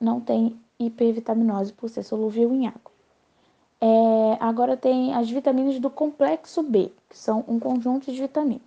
não 0.00 0.20
tem 0.20 0.60
hipervitaminose 0.78 1.72
por 1.72 1.88
ser 1.88 2.02
solúvel 2.02 2.52
em 2.54 2.68
água. 2.68 2.93
É, 3.86 4.38
agora 4.40 4.78
tem 4.78 5.14
as 5.14 5.30
vitaminas 5.30 5.78
do 5.78 5.90
complexo 5.90 6.62
B, 6.62 6.90
que 7.06 7.18
são 7.18 7.44
um 7.46 7.60
conjunto 7.60 8.10
de 8.10 8.18
vitaminas. 8.18 8.62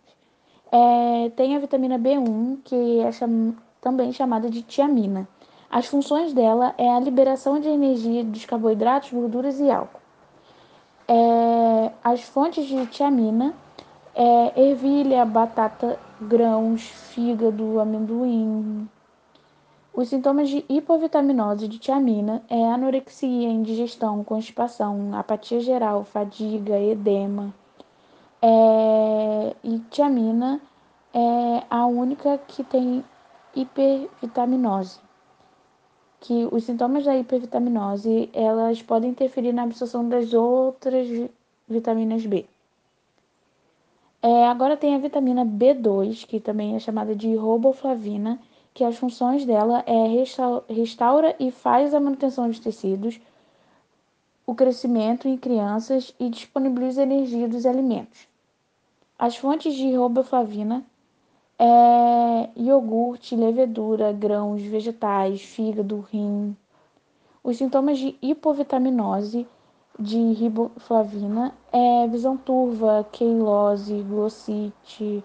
É, 0.72 1.32
tem 1.36 1.56
a 1.56 1.60
vitamina 1.60 1.98
B1, 1.98 2.60
que 2.64 3.00
é 3.00 3.12
cham 3.12 3.56
também 3.82 4.14
chamada 4.14 4.48
de 4.48 4.62
tiamina. 4.62 5.28
As 5.72 5.88
funções 5.88 6.34
dela 6.34 6.76
é 6.78 6.88
a 6.88 7.00
liberação 7.00 7.60
de 7.60 7.68
energia 7.68 8.24
dos 8.24 8.46
carboidratos, 8.46 9.12
gorduras 9.12 9.60
e 9.60 9.72
álcool. 9.72 10.00
É, 11.08 11.92
as 12.04 12.22
fontes 12.22 12.68
de 12.68 12.86
tiamina 12.86 13.56
é 14.14 14.70
ervilha, 14.70 15.26
batata, 15.26 15.98
grãos, 16.22 16.84
fígado, 16.84 17.80
amendoim. 17.80 18.88
Os 19.98 20.10
sintomas 20.10 20.48
de 20.48 20.64
hipovitaminose 20.70 21.68
de 21.68 21.80
tiamina 21.80 22.44
é 22.48 22.64
anorexia, 22.72 23.50
indigestão, 23.50 24.24
constipação, 24.24 25.16
apatia 25.16 25.60
geral, 25.60 26.04
fadiga, 26.04 26.80
edema. 26.80 27.52
É, 28.40 29.56
e 29.64 29.80
tiamina 29.90 30.62
é 31.12 31.64
a 31.68 31.88
única 31.88 32.38
que 32.48 32.64
tem 32.64 33.04
hipervitaminose 33.56 35.00
que 36.20 36.48
os 36.52 36.64
sintomas 36.64 37.04
da 37.04 37.18
hipervitaminose 37.18 38.30
elas 38.34 38.80
podem 38.84 39.10
interferir 39.10 39.52
na 39.52 39.64
absorção 39.64 40.08
das 40.08 40.32
outras 40.32 41.08
vitaminas 41.68 42.24
B. 42.24 42.46
É, 44.22 44.46
agora 44.46 44.78
tem 44.78 44.94
a 44.94 45.00
vitamina 45.00 45.44
B2, 45.44 46.28
que 46.28 46.40
também 46.40 46.76
é 46.76 46.80
chamada 46.80 47.16
de 47.16 47.36
roboflavina, 47.36 48.40
que 48.78 48.84
as 48.84 48.96
funções 48.96 49.44
dela 49.44 49.84
é 49.88 50.24
restaura 50.72 51.36
e 51.40 51.50
faz 51.50 51.96
a 51.96 52.00
manutenção 52.00 52.48
dos 52.48 52.60
tecidos, 52.60 53.20
o 54.46 54.54
crescimento 54.54 55.28
em 55.28 55.36
crianças 55.36 56.14
e 56.20 56.30
disponibiliza 56.30 57.02
energia 57.02 57.48
dos 57.48 57.66
alimentos. 57.66 58.28
As 59.18 59.36
fontes 59.36 59.74
de 59.74 59.96
roboflavina 59.96 60.86
é 61.58 62.52
iogurte, 62.56 63.36
levedura, 63.36 64.14
grãos, 64.14 64.62
vegetais, 64.62 65.42
fígado, 65.42 66.06
rim. 66.12 66.56
Os 67.44 67.58
sintomas 67.58 67.98
de 67.98 68.16
hipovitaminose 68.22 69.48
de 70.00 70.34
riboflavina 70.34 71.52
é 71.72 72.08
visão 72.08 72.38
turva, 72.38 73.08
queilose, 73.12 74.04
glossite, 74.04 75.24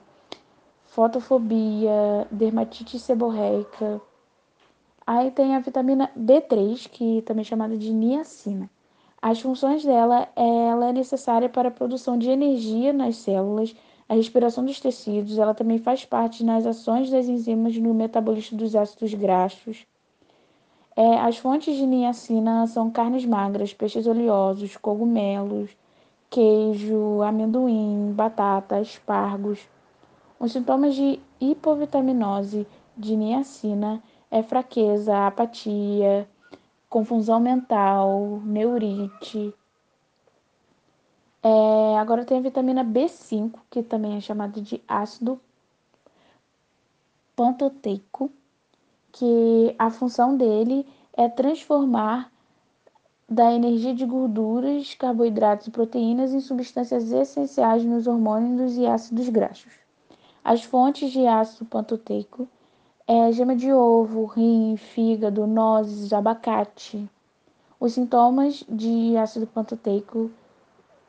fotofobia, 0.93 2.29
dermatite 2.31 2.99
seborreica. 2.99 3.99
Aí 5.07 5.31
tem 5.31 5.57
a 5.57 5.59
vitamina 5.59 6.11
B3, 6.15 6.87
que 6.87 7.23
também 7.23 7.41
é 7.41 7.45
chamada 7.45 7.79
de 7.79 7.91
niacina. 7.91 8.69
As 9.21 9.41
funções 9.41 9.83
dela, 9.83 10.29
ela 10.37 10.91
é 10.91 10.93
necessária 10.93 11.49
para 11.49 11.69
a 11.69 11.73
produção 11.73 12.19
de 12.19 12.29
energia 12.29 12.93
nas 12.93 13.17
células, 13.17 13.75
a 14.07 14.15
respiração 14.15 14.67
dos 14.67 14.81
tecidos, 14.81 15.39
ela 15.39 15.55
também 15.55 15.79
faz 15.79 16.05
parte 16.05 16.45
nas 16.45 16.67
ações 16.67 17.09
das 17.09 17.27
enzimas 17.27 17.75
no 17.79 17.95
metabolismo 17.95 18.59
dos 18.59 18.77
ácidos 18.77 19.15
graxos. 19.15 19.87
É, 20.95 21.21
as 21.21 21.39
fontes 21.39 21.75
de 21.75 21.87
niacina 21.87 22.67
são 22.67 22.91
carnes 22.91 23.25
magras, 23.25 23.73
peixes 23.73 24.07
oleosos, 24.07 24.77
cogumelos, 24.77 25.71
queijo, 26.29 27.23
amendoim, 27.23 28.13
batata, 28.13 28.79
espargos. 28.79 29.72
Os 30.43 30.51
sintomas 30.51 30.97
de 30.97 31.21
hipovitaminose 31.41 32.67
de 32.97 33.15
niacina 33.15 34.03
é 34.29 34.43
fraqueza, 34.43 35.25
apatia, 35.25 36.29
confusão 36.91 37.39
mental, 37.39 38.41
neurite, 38.45 39.55
é, 41.45 41.97
agora 41.97 42.25
tem 42.25 42.39
a 42.39 42.41
vitamina 42.41 42.85
B5, 42.85 43.53
que 43.71 43.85
também 43.85 44.17
é 44.17 44.21
chamada 44.21 44.61
de 44.61 44.83
ácido 44.89 45.41
pantoteico, 47.37 48.29
que 49.13 49.77
a 49.79 49.91
função 49.91 50.37
dele 50.37 50.85
é 51.17 51.29
transformar 51.29 52.33
da 53.29 53.53
energia 53.53 53.95
de 53.95 54.05
gorduras, 54.05 54.93
carboidratos 54.95 55.69
e 55.69 55.71
proteínas 55.71 56.35
em 56.35 56.41
substâncias 56.41 57.13
essenciais 57.13 57.85
nos 57.85 58.09
hormônios 58.09 58.77
e 58.77 58.85
ácidos 58.85 59.29
graxos. 59.29 59.82
As 60.45 60.65
fontes 60.65 61.13
de 61.13 61.25
ácido 61.25 61.65
pantoteico 61.65 62.49
é 63.07 63.31
gema 63.31 63.55
de 63.55 63.73
ovo, 63.73 64.25
rim, 64.25 64.77
fígado, 64.77 65.47
nozes, 65.47 66.13
abacate. 66.13 67.09
Os 67.79 67.93
sintomas 67.93 68.65
de 68.69 69.17
ácido 69.17 69.47
pantoteico 69.47 70.33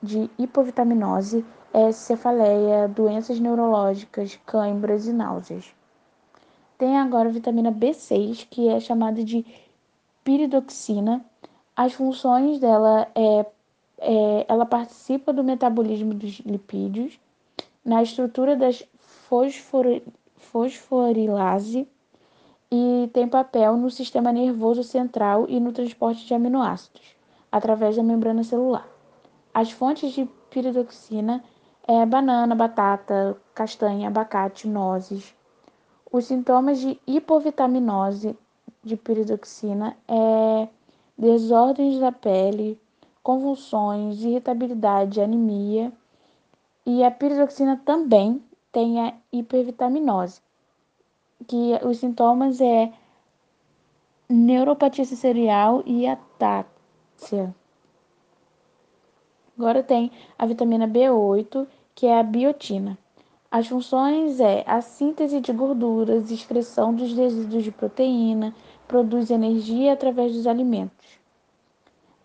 de 0.03 0.29
hipovitaminose 0.37 1.43
é 1.73 1.91
cefaleia, 1.91 2.87
doenças 2.87 3.39
neurológicas, 3.39 4.39
câimbras 4.45 5.07
e 5.07 5.13
náuseas. 5.13 5.73
Tem 6.77 6.97
agora 6.97 7.29
a 7.29 7.31
vitamina 7.31 7.71
B6, 7.71 8.45
que 8.47 8.67
é 8.69 8.79
chamada 8.79 9.23
de 9.23 9.43
piridoxina. 10.23 11.25
As 11.75 11.93
funções 11.93 12.59
dela 12.59 13.07
é, 13.15 13.45
é 13.97 14.45
ela 14.47 14.65
participa 14.65 15.33
do 15.33 15.43
metabolismo 15.43 16.13
dos 16.13 16.39
lipídios, 16.41 17.19
na 17.83 18.03
estrutura 18.03 18.55
das 18.55 18.85
fosfor, 19.33 19.85
fosforilase 20.35 21.87
e 22.71 23.09
tem 23.11 23.27
papel 23.27 23.75
no 23.77 23.89
sistema 23.89 24.31
nervoso 24.31 24.83
central 24.83 25.47
e 25.49 25.59
no 25.59 25.71
transporte 25.71 26.23
de 26.23 26.35
aminoácidos 26.35 27.15
através 27.51 27.95
da 27.95 28.03
membrana 28.03 28.43
celular. 28.43 28.87
As 29.51 29.71
fontes 29.71 30.13
de 30.13 30.25
piridoxina 30.51 31.43
é 31.87 32.05
banana, 32.05 32.53
batata, 32.53 33.35
castanha, 33.55 34.07
abacate, 34.07 34.67
nozes. 34.67 35.33
Os 36.11 36.25
sintomas 36.25 36.79
de 36.79 36.99
hipovitaminose 37.07 38.37
de 38.83 38.95
piridoxina 38.95 39.97
é 40.07 40.67
desordens 41.17 41.99
da 41.99 42.11
pele, 42.11 42.79
convulsões, 43.23 44.21
irritabilidade, 44.21 45.21
anemia. 45.21 45.91
E 46.85 47.03
a 47.03 47.09
piridoxina 47.09 47.81
também 47.83 48.39
tem 48.73 48.99
a 48.99 49.13
hipervitaminose, 49.31 50.41
que 51.47 51.79
os 51.85 51.99
sintomas 51.99 52.59
é 52.59 52.91
neuropatia 54.27 55.05
sensorial 55.05 55.83
e 55.85 56.07
atáxia. 56.07 57.55
Agora 59.55 59.83
tem 59.83 60.11
a 60.37 60.45
vitamina 60.47 60.87
B8, 60.87 61.67
que 61.93 62.07
é 62.07 62.19
a 62.19 62.23
biotina. 62.23 62.97
As 63.51 63.67
funções 63.67 64.39
é 64.39 64.63
a 64.65 64.81
síntese 64.81 65.39
de 65.39 65.53
gorduras, 65.53 66.31
excreção 66.31 66.91
dos 66.95 67.13
resíduos 67.13 67.63
de 67.63 67.71
proteína, 67.71 68.55
produz 68.87 69.29
energia 69.29 69.93
através 69.93 70.33
dos 70.33 70.47
alimentos. 70.47 71.19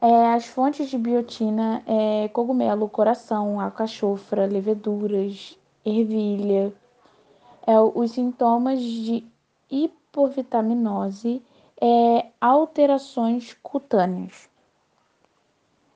É, 0.01 0.33
as 0.33 0.47
fontes 0.47 0.89
de 0.89 0.97
biotina 0.97 1.83
é 1.87 2.29
cogumelo, 2.29 2.89
coração, 2.89 3.61
alcachofra, 3.61 4.47
leveduras, 4.47 5.59
ervilha. 5.85 6.73
É, 7.67 7.79
os 7.81 8.13
sintomas 8.13 8.81
de 8.81 9.27
hipovitaminose 9.71 11.43
é 11.81 12.27
alterações 12.41 13.57
cutâneas. 13.63 14.49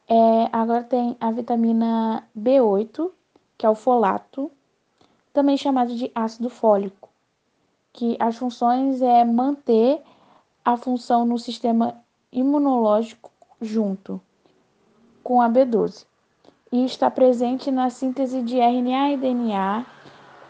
É, 0.08 0.48
agora 0.52 0.84
tem 0.84 1.16
a 1.18 1.30
vitamina 1.30 2.28
B8, 2.38 3.10
que 3.56 3.64
é 3.64 3.70
o 3.70 3.74
folato, 3.74 4.50
também 5.32 5.56
chamado 5.56 5.94
de 5.94 6.12
ácido 6.14 6.50
fólico, 6.50 7.08
que 7.92 8.16
as 8.20 8.36
funções 8.36 9.00
é 9.00 9.24
manter 9.24 10.02
a 10.64 10.76
função 10.76 11.24
no 11.24 11.38
sistema 11.38 11.96
imunológico 12.30 13.30
junto 13.60 14.20
com 15.22 15.40
a 15.40 15.48
B12 15.48 16.11
e 16.72 16.84
está 16.86 17.10
presente 17.10 17.70
na 17.70 17.90
síntese 17.90 18.42
de 18.42 18.58
RNA 18.58 19.12
e 19.12 19.16
DNA. 19.18 19.86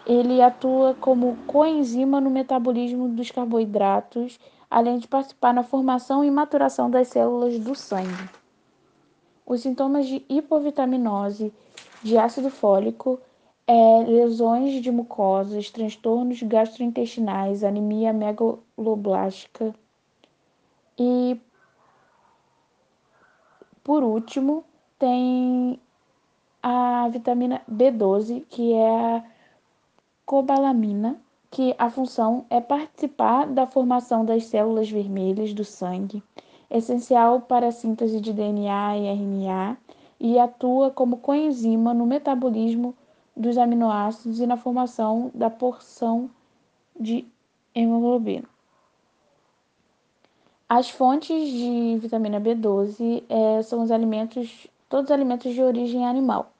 Ele 0.06 0.40
atua 0.40 0.94
como 0.94 1.37
coenzima 1.46 2.20
no 2.20 2.30
metabolismo 2.30 3.08
dos 3.08 3.30
carboidratos, 3.30 4.38
além 4.70 4.98
de 4.98 5.08
participar 5.08 5.52
na 5.52 5.64
formação 5.64 6.24
e 6.24 6.30
maturação 6.30 6.88
das 6.88 7.08
células 7.08 7.58
do 7.58 7.74
sangue. 7.74 8.30
Os 9.44 9.61
sintomas 9.61 10.06
de 10.06 10.24
hipovitaminose, 10.28 11.52
de 12.02 12.16
ácido 12.16 12.50
fólico, 12.50 13.20
é, 13.66 14.04
lesões 14.06 14.80
de 14.82 14.90
mucosas, 14.90 15.70
transtornos 15.70 16.42
gastrointestinais, 16.42 17.64
anemia 17.64 18.12
megaloblástica 18.12 19.74
e 20.98 21.40
por 23.82 24.04
último, 24.04 24.64
tem 24.98 25.80
a 26.62 27.09
vitamina 27.09 27.61
B12, 27.70 28.44
que 28.48 28.72
é 28.72 29.16
a 29.16 29.25
cobalamina, 30.25 31.20
que 31.51 31.75
a 31.79 31.90
função 31.90 32.46
é 32.48 32.61
participar 32.61 33.46
da 33.46 33.66
formação 33.66 34.25
das 34.25 34.46
células 34.46 34.88
vermelhas 34.88 35.53
do 35.53 35.64
sangue, 35.64 36.22
essencial 36.70 37.40
para 37.40 37.68
a 37.68 37.72
síntese 37.72 38.20
de 38.20 38.33
DNA 38.33 38.96
e 38.96 39.07
RNA, 39.09 39.77
e 40.20 40.38
atua 40.38 40.90
como 40.90 41.16
coenzima 41.16 41.92
no 41.92 42.07
metabolismo 42.07 42.94
dos 43.37 43.59
aminoácidos 43.59 44.38
e 44.38 44.46
na 44.46 44.57
formação 44.57 45.31
da 45.35 45.51
porção 45.51 46.31
de 46.98 47.27
hemoglobina. 47.75 48.48
As 50.68 50.88
fontes 50.88 51.51
de 51.51 51.98
vitamina 51.98 52.40
B12 52.40 53.25
é, 53.29 53.62
são 53.62 53.83
os 53.83 53.90
alimentos, 53.90 54.68
todos 54.88 55.07
os 55.07 55.11
alimentos 55.11 55.53
de 55.53 55.61
origem 55.61 56.07
animal. 56.07 56.51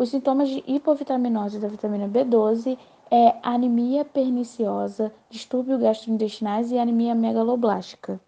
Os 0.00 0.08
sintomas 0.08 0.48
de 0.48 0.64
hipovitaminose 0.66 1.58
da 1.58 1.68
vitamina 1.68 2.08
B12 2.08 2.78
é 3.10 3.34
anemia 3.42 4.02
perniciosa, 4.02 5.12
distúrbio 5.28 5.78
gastrointestinais 5.78 6.72
e 6.72 6.78
anemia 6.78 7.14
megaloblástica. 7.14 8.18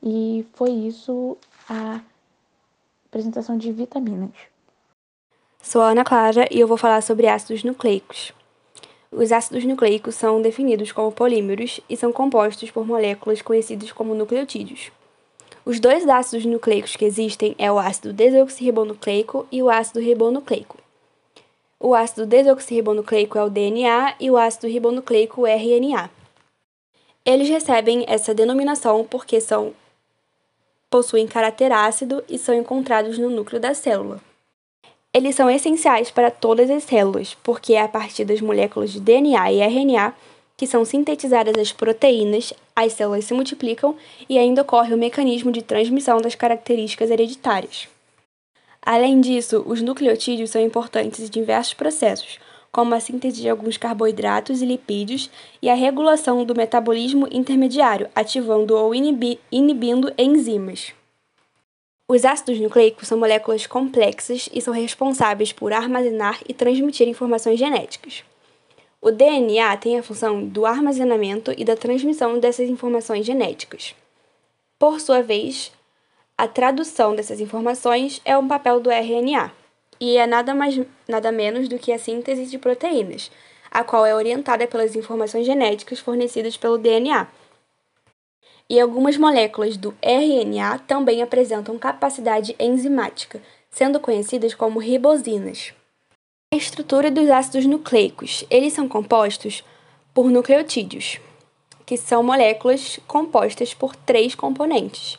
E 0.00 0.46
foi 0.52 0.70
isso 0.70 1.36
a 1.68 2.00
apresentação 3.08 3.58
de 3.58 3.72
vitaminas. 3.72 4.30
Sou 5.60 5.82
a 5.82 5.88
Ana 5.88 6.04
Clara 6.04 6.46
e 6.48 6.60
eu 6.60 6.68
vou 6.68 6.76
falar 6.76 7.02
sobre 7.02 7.26
ácidos 7.26 7.64
nucleicos. 7.64 8.32
Os 9.10 9.32
ácidos 9.32 9.64
nucleicos 9.64 10.14
são 10.14 10.40
definidos 10.40 10.92
como 10.92 11.10
polímeros 11.10 11.80
e 11.90 11.96
são 11.96 12.12
compostos 12.12 12.70
por 12.70 12.86
moléculas 12.86 13.42
conhecidas 13.42 13.90
como 13.90 14.14
nucleotídeos. 14.14 14.92
Os 15.64 15.80
dois 15.80 16.08
ácidos 16.08 16.46
nucleicos 16.46 16.94
que 16.94 17.04
existem 17.04 17.56
é 17.58 17.72
o 17.72 17.80
ácido 17.80 18.12
desoxirribonucleico 18.12 19.44
e 19.50 19.60
o 19.60 19.68
ácido 19.68 19.98
ribonucleico. 19.98 20.85
O 21.78 21.94
ácido 21.94 22.24
desoxirribonucleico 22.24 23.36
é 23.36 23.44
o 23.44 23.50
DNA 23.50 24.14
e 24.18 24.30
o 24.30 24.36
ácido 24.36 24.66
ribonucleico 24.66 25.42
o 25.42 25.46
RNA. 25.46 26.10
Eles 27.24 27.48
recebem 27.48 28.04
essa 28.08 28.34
denominação 28.34 29.04
porque 29.04 29.40
são 29.40 29.74
possuem 30.88 31.26
caráter 31.26 31.72
ácido 31.72 32.24
e 32.28 32.38
são 32.38 32.54
encontrados 32.54 33.18
no 33.18 33.28
núcleo 33.28 33.60
da 33.60 33.74
célula. 33.74 34.20
Eles 35.12 35.34
são 35.34 35.50
essenciais 35.50 36.10
para 36.10 36.30
todas 36.30 36.70
as 36.70 36.84
células, 36.84 37.36
porque 37.42 37.74
é 37.74 37.82
a 37.82 37.88
partir 37.88 38.24
das 38.24 38.40
moléculas 38.40 38.92
de 38.92 39.00
DNA 39.00 39.52
e 39.52 39.60
RNA 39.60 40.14
que 40.56 40.66
são 40.66 40.84
sintetizadas 40.84 41.54
as 41.58 41.72
proteínas, 41.72 42.54
as 42.74 42.94
células 42.94 43.26
se 43.26 43.34
multiplicam 43.34 43.94
e 44.28 44.38
ainda 44.38 44.62
ocorre 44.62 44.94
o 44.94 44.98
mecanismo 44.98 45.52
de 45.52 45.60
transmissão 45.60 46.18
das 46.18 46.34
características 46.34 47.10
hereditárias. 47.10 47.88
Além 48.86 49.20
disso, 49.20 49.64
os 49.66 49.82
nucleotídeos 49.82 50.50
são 50.50 50.62
importantes 50.62 51.18
em 51.18 51.28
diversos 51.28 51.74
processos, 51.74 52.38
como 52.70 52.94
a 52.94 53.00
síntese 53.00 53.42
de 53.42 53.48
alguns 53.48 53.76
carboidratos 53.76 54.62
e 54.62 54.64
lipídios 54.64 55.28
e 55.60 55.68
a 55.68 55.74
regulação 55.74 56.44
do 56.44 56.54
metabolismo 56.54 57.26
intermediário, 57.32 58.08
ativando 58.14 58.76
ou 58.76 58.94
inibi 58.94 59.40
inibindo 59.50 60.12
enzimas. 60.16 60.94
Os 62.08 62.24
ácidos 62.24 62.60
nucleicos 62.60 63.08
são 63.08 63.18
moléculas 63.18 63.66
complexas 63.66 64.48
e 64.52 64.60
são 64.60 64.72
responsáveis 64.72 65.52
por 65.52 65.72
armazenar 65.72 66.40
e 66.48 66.54
transmitir 66.54 67.08
informações 67.08 67.58
genéticas. 67.58 68.22
O 69.02 69.10
DNA 69.10 69.76
tem 69.78 69.98
a 69.98 70.02
função 70.04 70.46
do 70.46 70.64
armazenamento 70.64 71.52
e 71.58 71.64
da 71.64 71.74
transmissão 71.74 72.38
dessas 72.38 72.70
informações 72.70 73.26
genéticas. 73.26 73.96
Por 74.78 75.00
sua 75.00 75.22
vez, 75.22 75.72
a 76.38 76.46
tradução 76.46 77.16
dessas 77.16 77.40
informações 77.40 78.20
é 78.22 78.36
um 78.36 78.46
papel 78.46 78.78
do 78.78 78.90
RNA, 78.90 79.50
e 79.98 80.18
é 80.18 80.26
nada 80.26 80.54
mais 80.54 80.78
nada 81.08 81.32
menos 81.32 81.66
do 81.66 81.78
que 81.78 81.90
a 81.90 81.98
síntese 81.98 82.44
de 82.46 82.58
proteínas, 82.58 83.30
a 83.70 83.82
qual 83.82 84.04
é 84.04 84.14
orientada 84.14 84.66
pelas 84.66 84.94
informações 84.94 85.46
genéticas 85.46 85.98
fornecidas 85.98 86.56
pelo 86.56 86.76
DNA. 86.76 87.26
E 88.68 88.78
algumas 88.78 89.16
moléculas 89.16 89.76
do 89.78 89.94
RNA 90.02 90.80
também 90.80 91.22
apresentam 91.22 91.78
capacidade 91.78 92.54
enzimática, 92.58 93.40
sendo 93.70 93.98
conhecidas 93.98 94.54
como 94.54 94.78
ribosinas. 94.78 95.72
A 96.52 96.56
estrutura 96.56 97.10
dos 97.10 97.30
ácidos 97.30 97.64
nucleicos. 97.64 98.44
Eles 98.50 98.72
são 98.72 98.88
compostos 98.88 99.64
por 100.12 100.30
nucleotídeos, 100.30 101.18
que 101.86 101.96
são 101.96 102.22
moléculas 102.22 102.98
compostas 103.06 103.72
por 103.72 103.94
três 103.94 104.34
componentes 104.34 105.18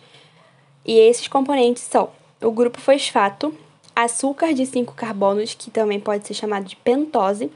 e 0.88 0.98
esses 0.98 1.28
componentes 1.28 1.84
são 1.84 2.10
o 2.42 2.50
grupo 2.50 2.80
fosfato, 2.80 3.54
açúcar 3.96 4.54
de 4.54 4.66
5 4.66 4.94
carbonos, 4.94 5.54
que 5.54 5.70
também 5.70 6.00
pode 6.00 6.26
ser 6.26 6.34
chamado 6.34 6.66
de 6.66 6.76
pentose, 6.78 7.52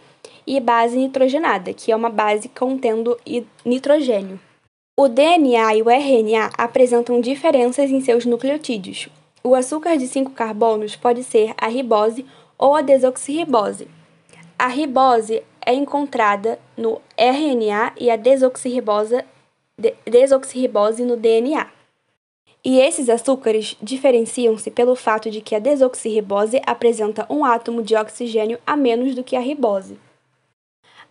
e 0.45 0.59
base 0.59 0.97
nitrogenada, 0.97 1.73
que 1.73 1.91
é 1.91 1.95
uma 1.95 2.09
base 2.09 2.49
contendo 2.49 3.17
nitrogênio. 3.63 4.39
O 4.99 5.07
DNA 5.07 5.75
e 5.75 5.81
o 5.81 5.89
RNA 5.89 6.51
apresentam 6.57 7.21
diferenças 7.21 7.89
em 7.89 8.01
seus 8.01 8.25
nucleotídeos. 8.25 9.07
O 9.43 9.55
açúcar 9.55 9.97
de 9.97 10.07
5 10.07 10.31
carbonos 10.31 10.95
pode 10.95 11.23
ser 11.23 11.53
a 11.57 11.67
ribose 11.67 12.25
ou 12.57 12.75
a 12.75 12.81
desoxirribose. 12.81 13.87
A 14.59 14.67
ribose 14.67 15.41
é 15.65 15.73
encontrada 15.73 16.59
no 16.77 17.01
RNA 17.17 17.93
e 17.97 18.11
a 18.11 18.15
desoxirribose, 18.15 19.23
desoxirribose 20.05 21.03
no 21.03 21.15
DNA. 21.15 21.67
E 22.63 22.79
esses 22.79 23.09
açúcares 23.09 23.75
diferenciam-se 23.81 24.69
pelo 24.69 24.95
fato 24.95 25.31
de 25.31 25.41
que 25.41 25.55
a 25.55 25.59
desoxirribose 25.59 26.61
apresenta 26.65 27.25
um 27.27 27.43
átomo 27.43 27.81
de 27.81 27.95
oxigênio 27.95 28.59
a 28.65 28.75
menos 28.75 29.15
do 29.15 29.23
que 29.23 29.35
a 29.35 29.39
ribose. 29.39 29.97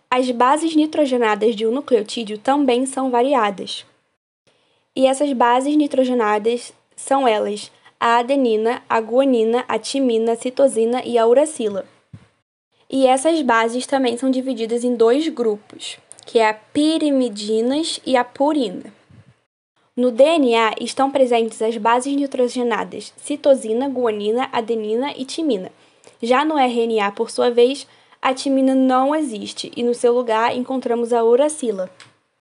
As 0.09 0.31
bases 0.31 0.75
nitrogenadas 0.75 1.55
de 1.55 1.65
um 1.65 1.71
nucleotídeo 1.71 2.37
também 2.37 2.85
são 2.85 3.11
variadas. 3.11 3.85
E 4.95 5.05
essas 5.05 5.31
bases 5.33 5.75
nitrogenadas 5.75 6.73
são 6.95 7.27
elas 7.27 7.71
a 7.99 8.17
adenina, 8.17 8.81
a 8.89 8.99
guanina, 8.99 9.63
a 9.67 9.77
timina, 9.77 10.31
a 10.31 10.35
citosina 10.35 11.03
e 11.05 11.19
a 11.19 11.27
uracila. 11.27 11.85
E 12.89 13.05
essas 13.05 13.41
bases 13.43 13.85
também 13.85 14.17
são 14.17 14.31
divididas 14.31 14.83
em 14.83 14.95
dois 14.95 15.27
grupos, 15.27 15.99
que 16.25 16.39
é 16.39 16.49
a 16.49 16.53
pirimidinas 16.53 18.01
e 18.03 18.17
a 18.17 18.23
purina. 18.23 19.00
No 20.01 20.09
DNA 20.09 20.77
estão 20.81 21.11
presentes 21.11 21.61
as 21.61 21.77
bases 21.77 22.15
nitrogenadas 22.15 23.13
citosina, 23.17 23.87
guanina, 23.87 24.49
adenina 24.51 25.13
e 25.15 25.23
timina. 25.23 25.71
Já 26.19 26.43
no 26.43 26.57
RNA, 26.57 27.11
por 27.11 27.29
sua 27.29 27.51
vez, 27.51 27.85
a 28.19 28.33
timina 28.33 28.73
não 28.73 29.13
existe 29.13 29.71
e 29.77 29.83
no 29.83 29.93
seu 29.93 30.11
lugar 30.11 30.57
encontramos 30.57 31.13
a 31.13 31.23
uracila. 31.23 31.87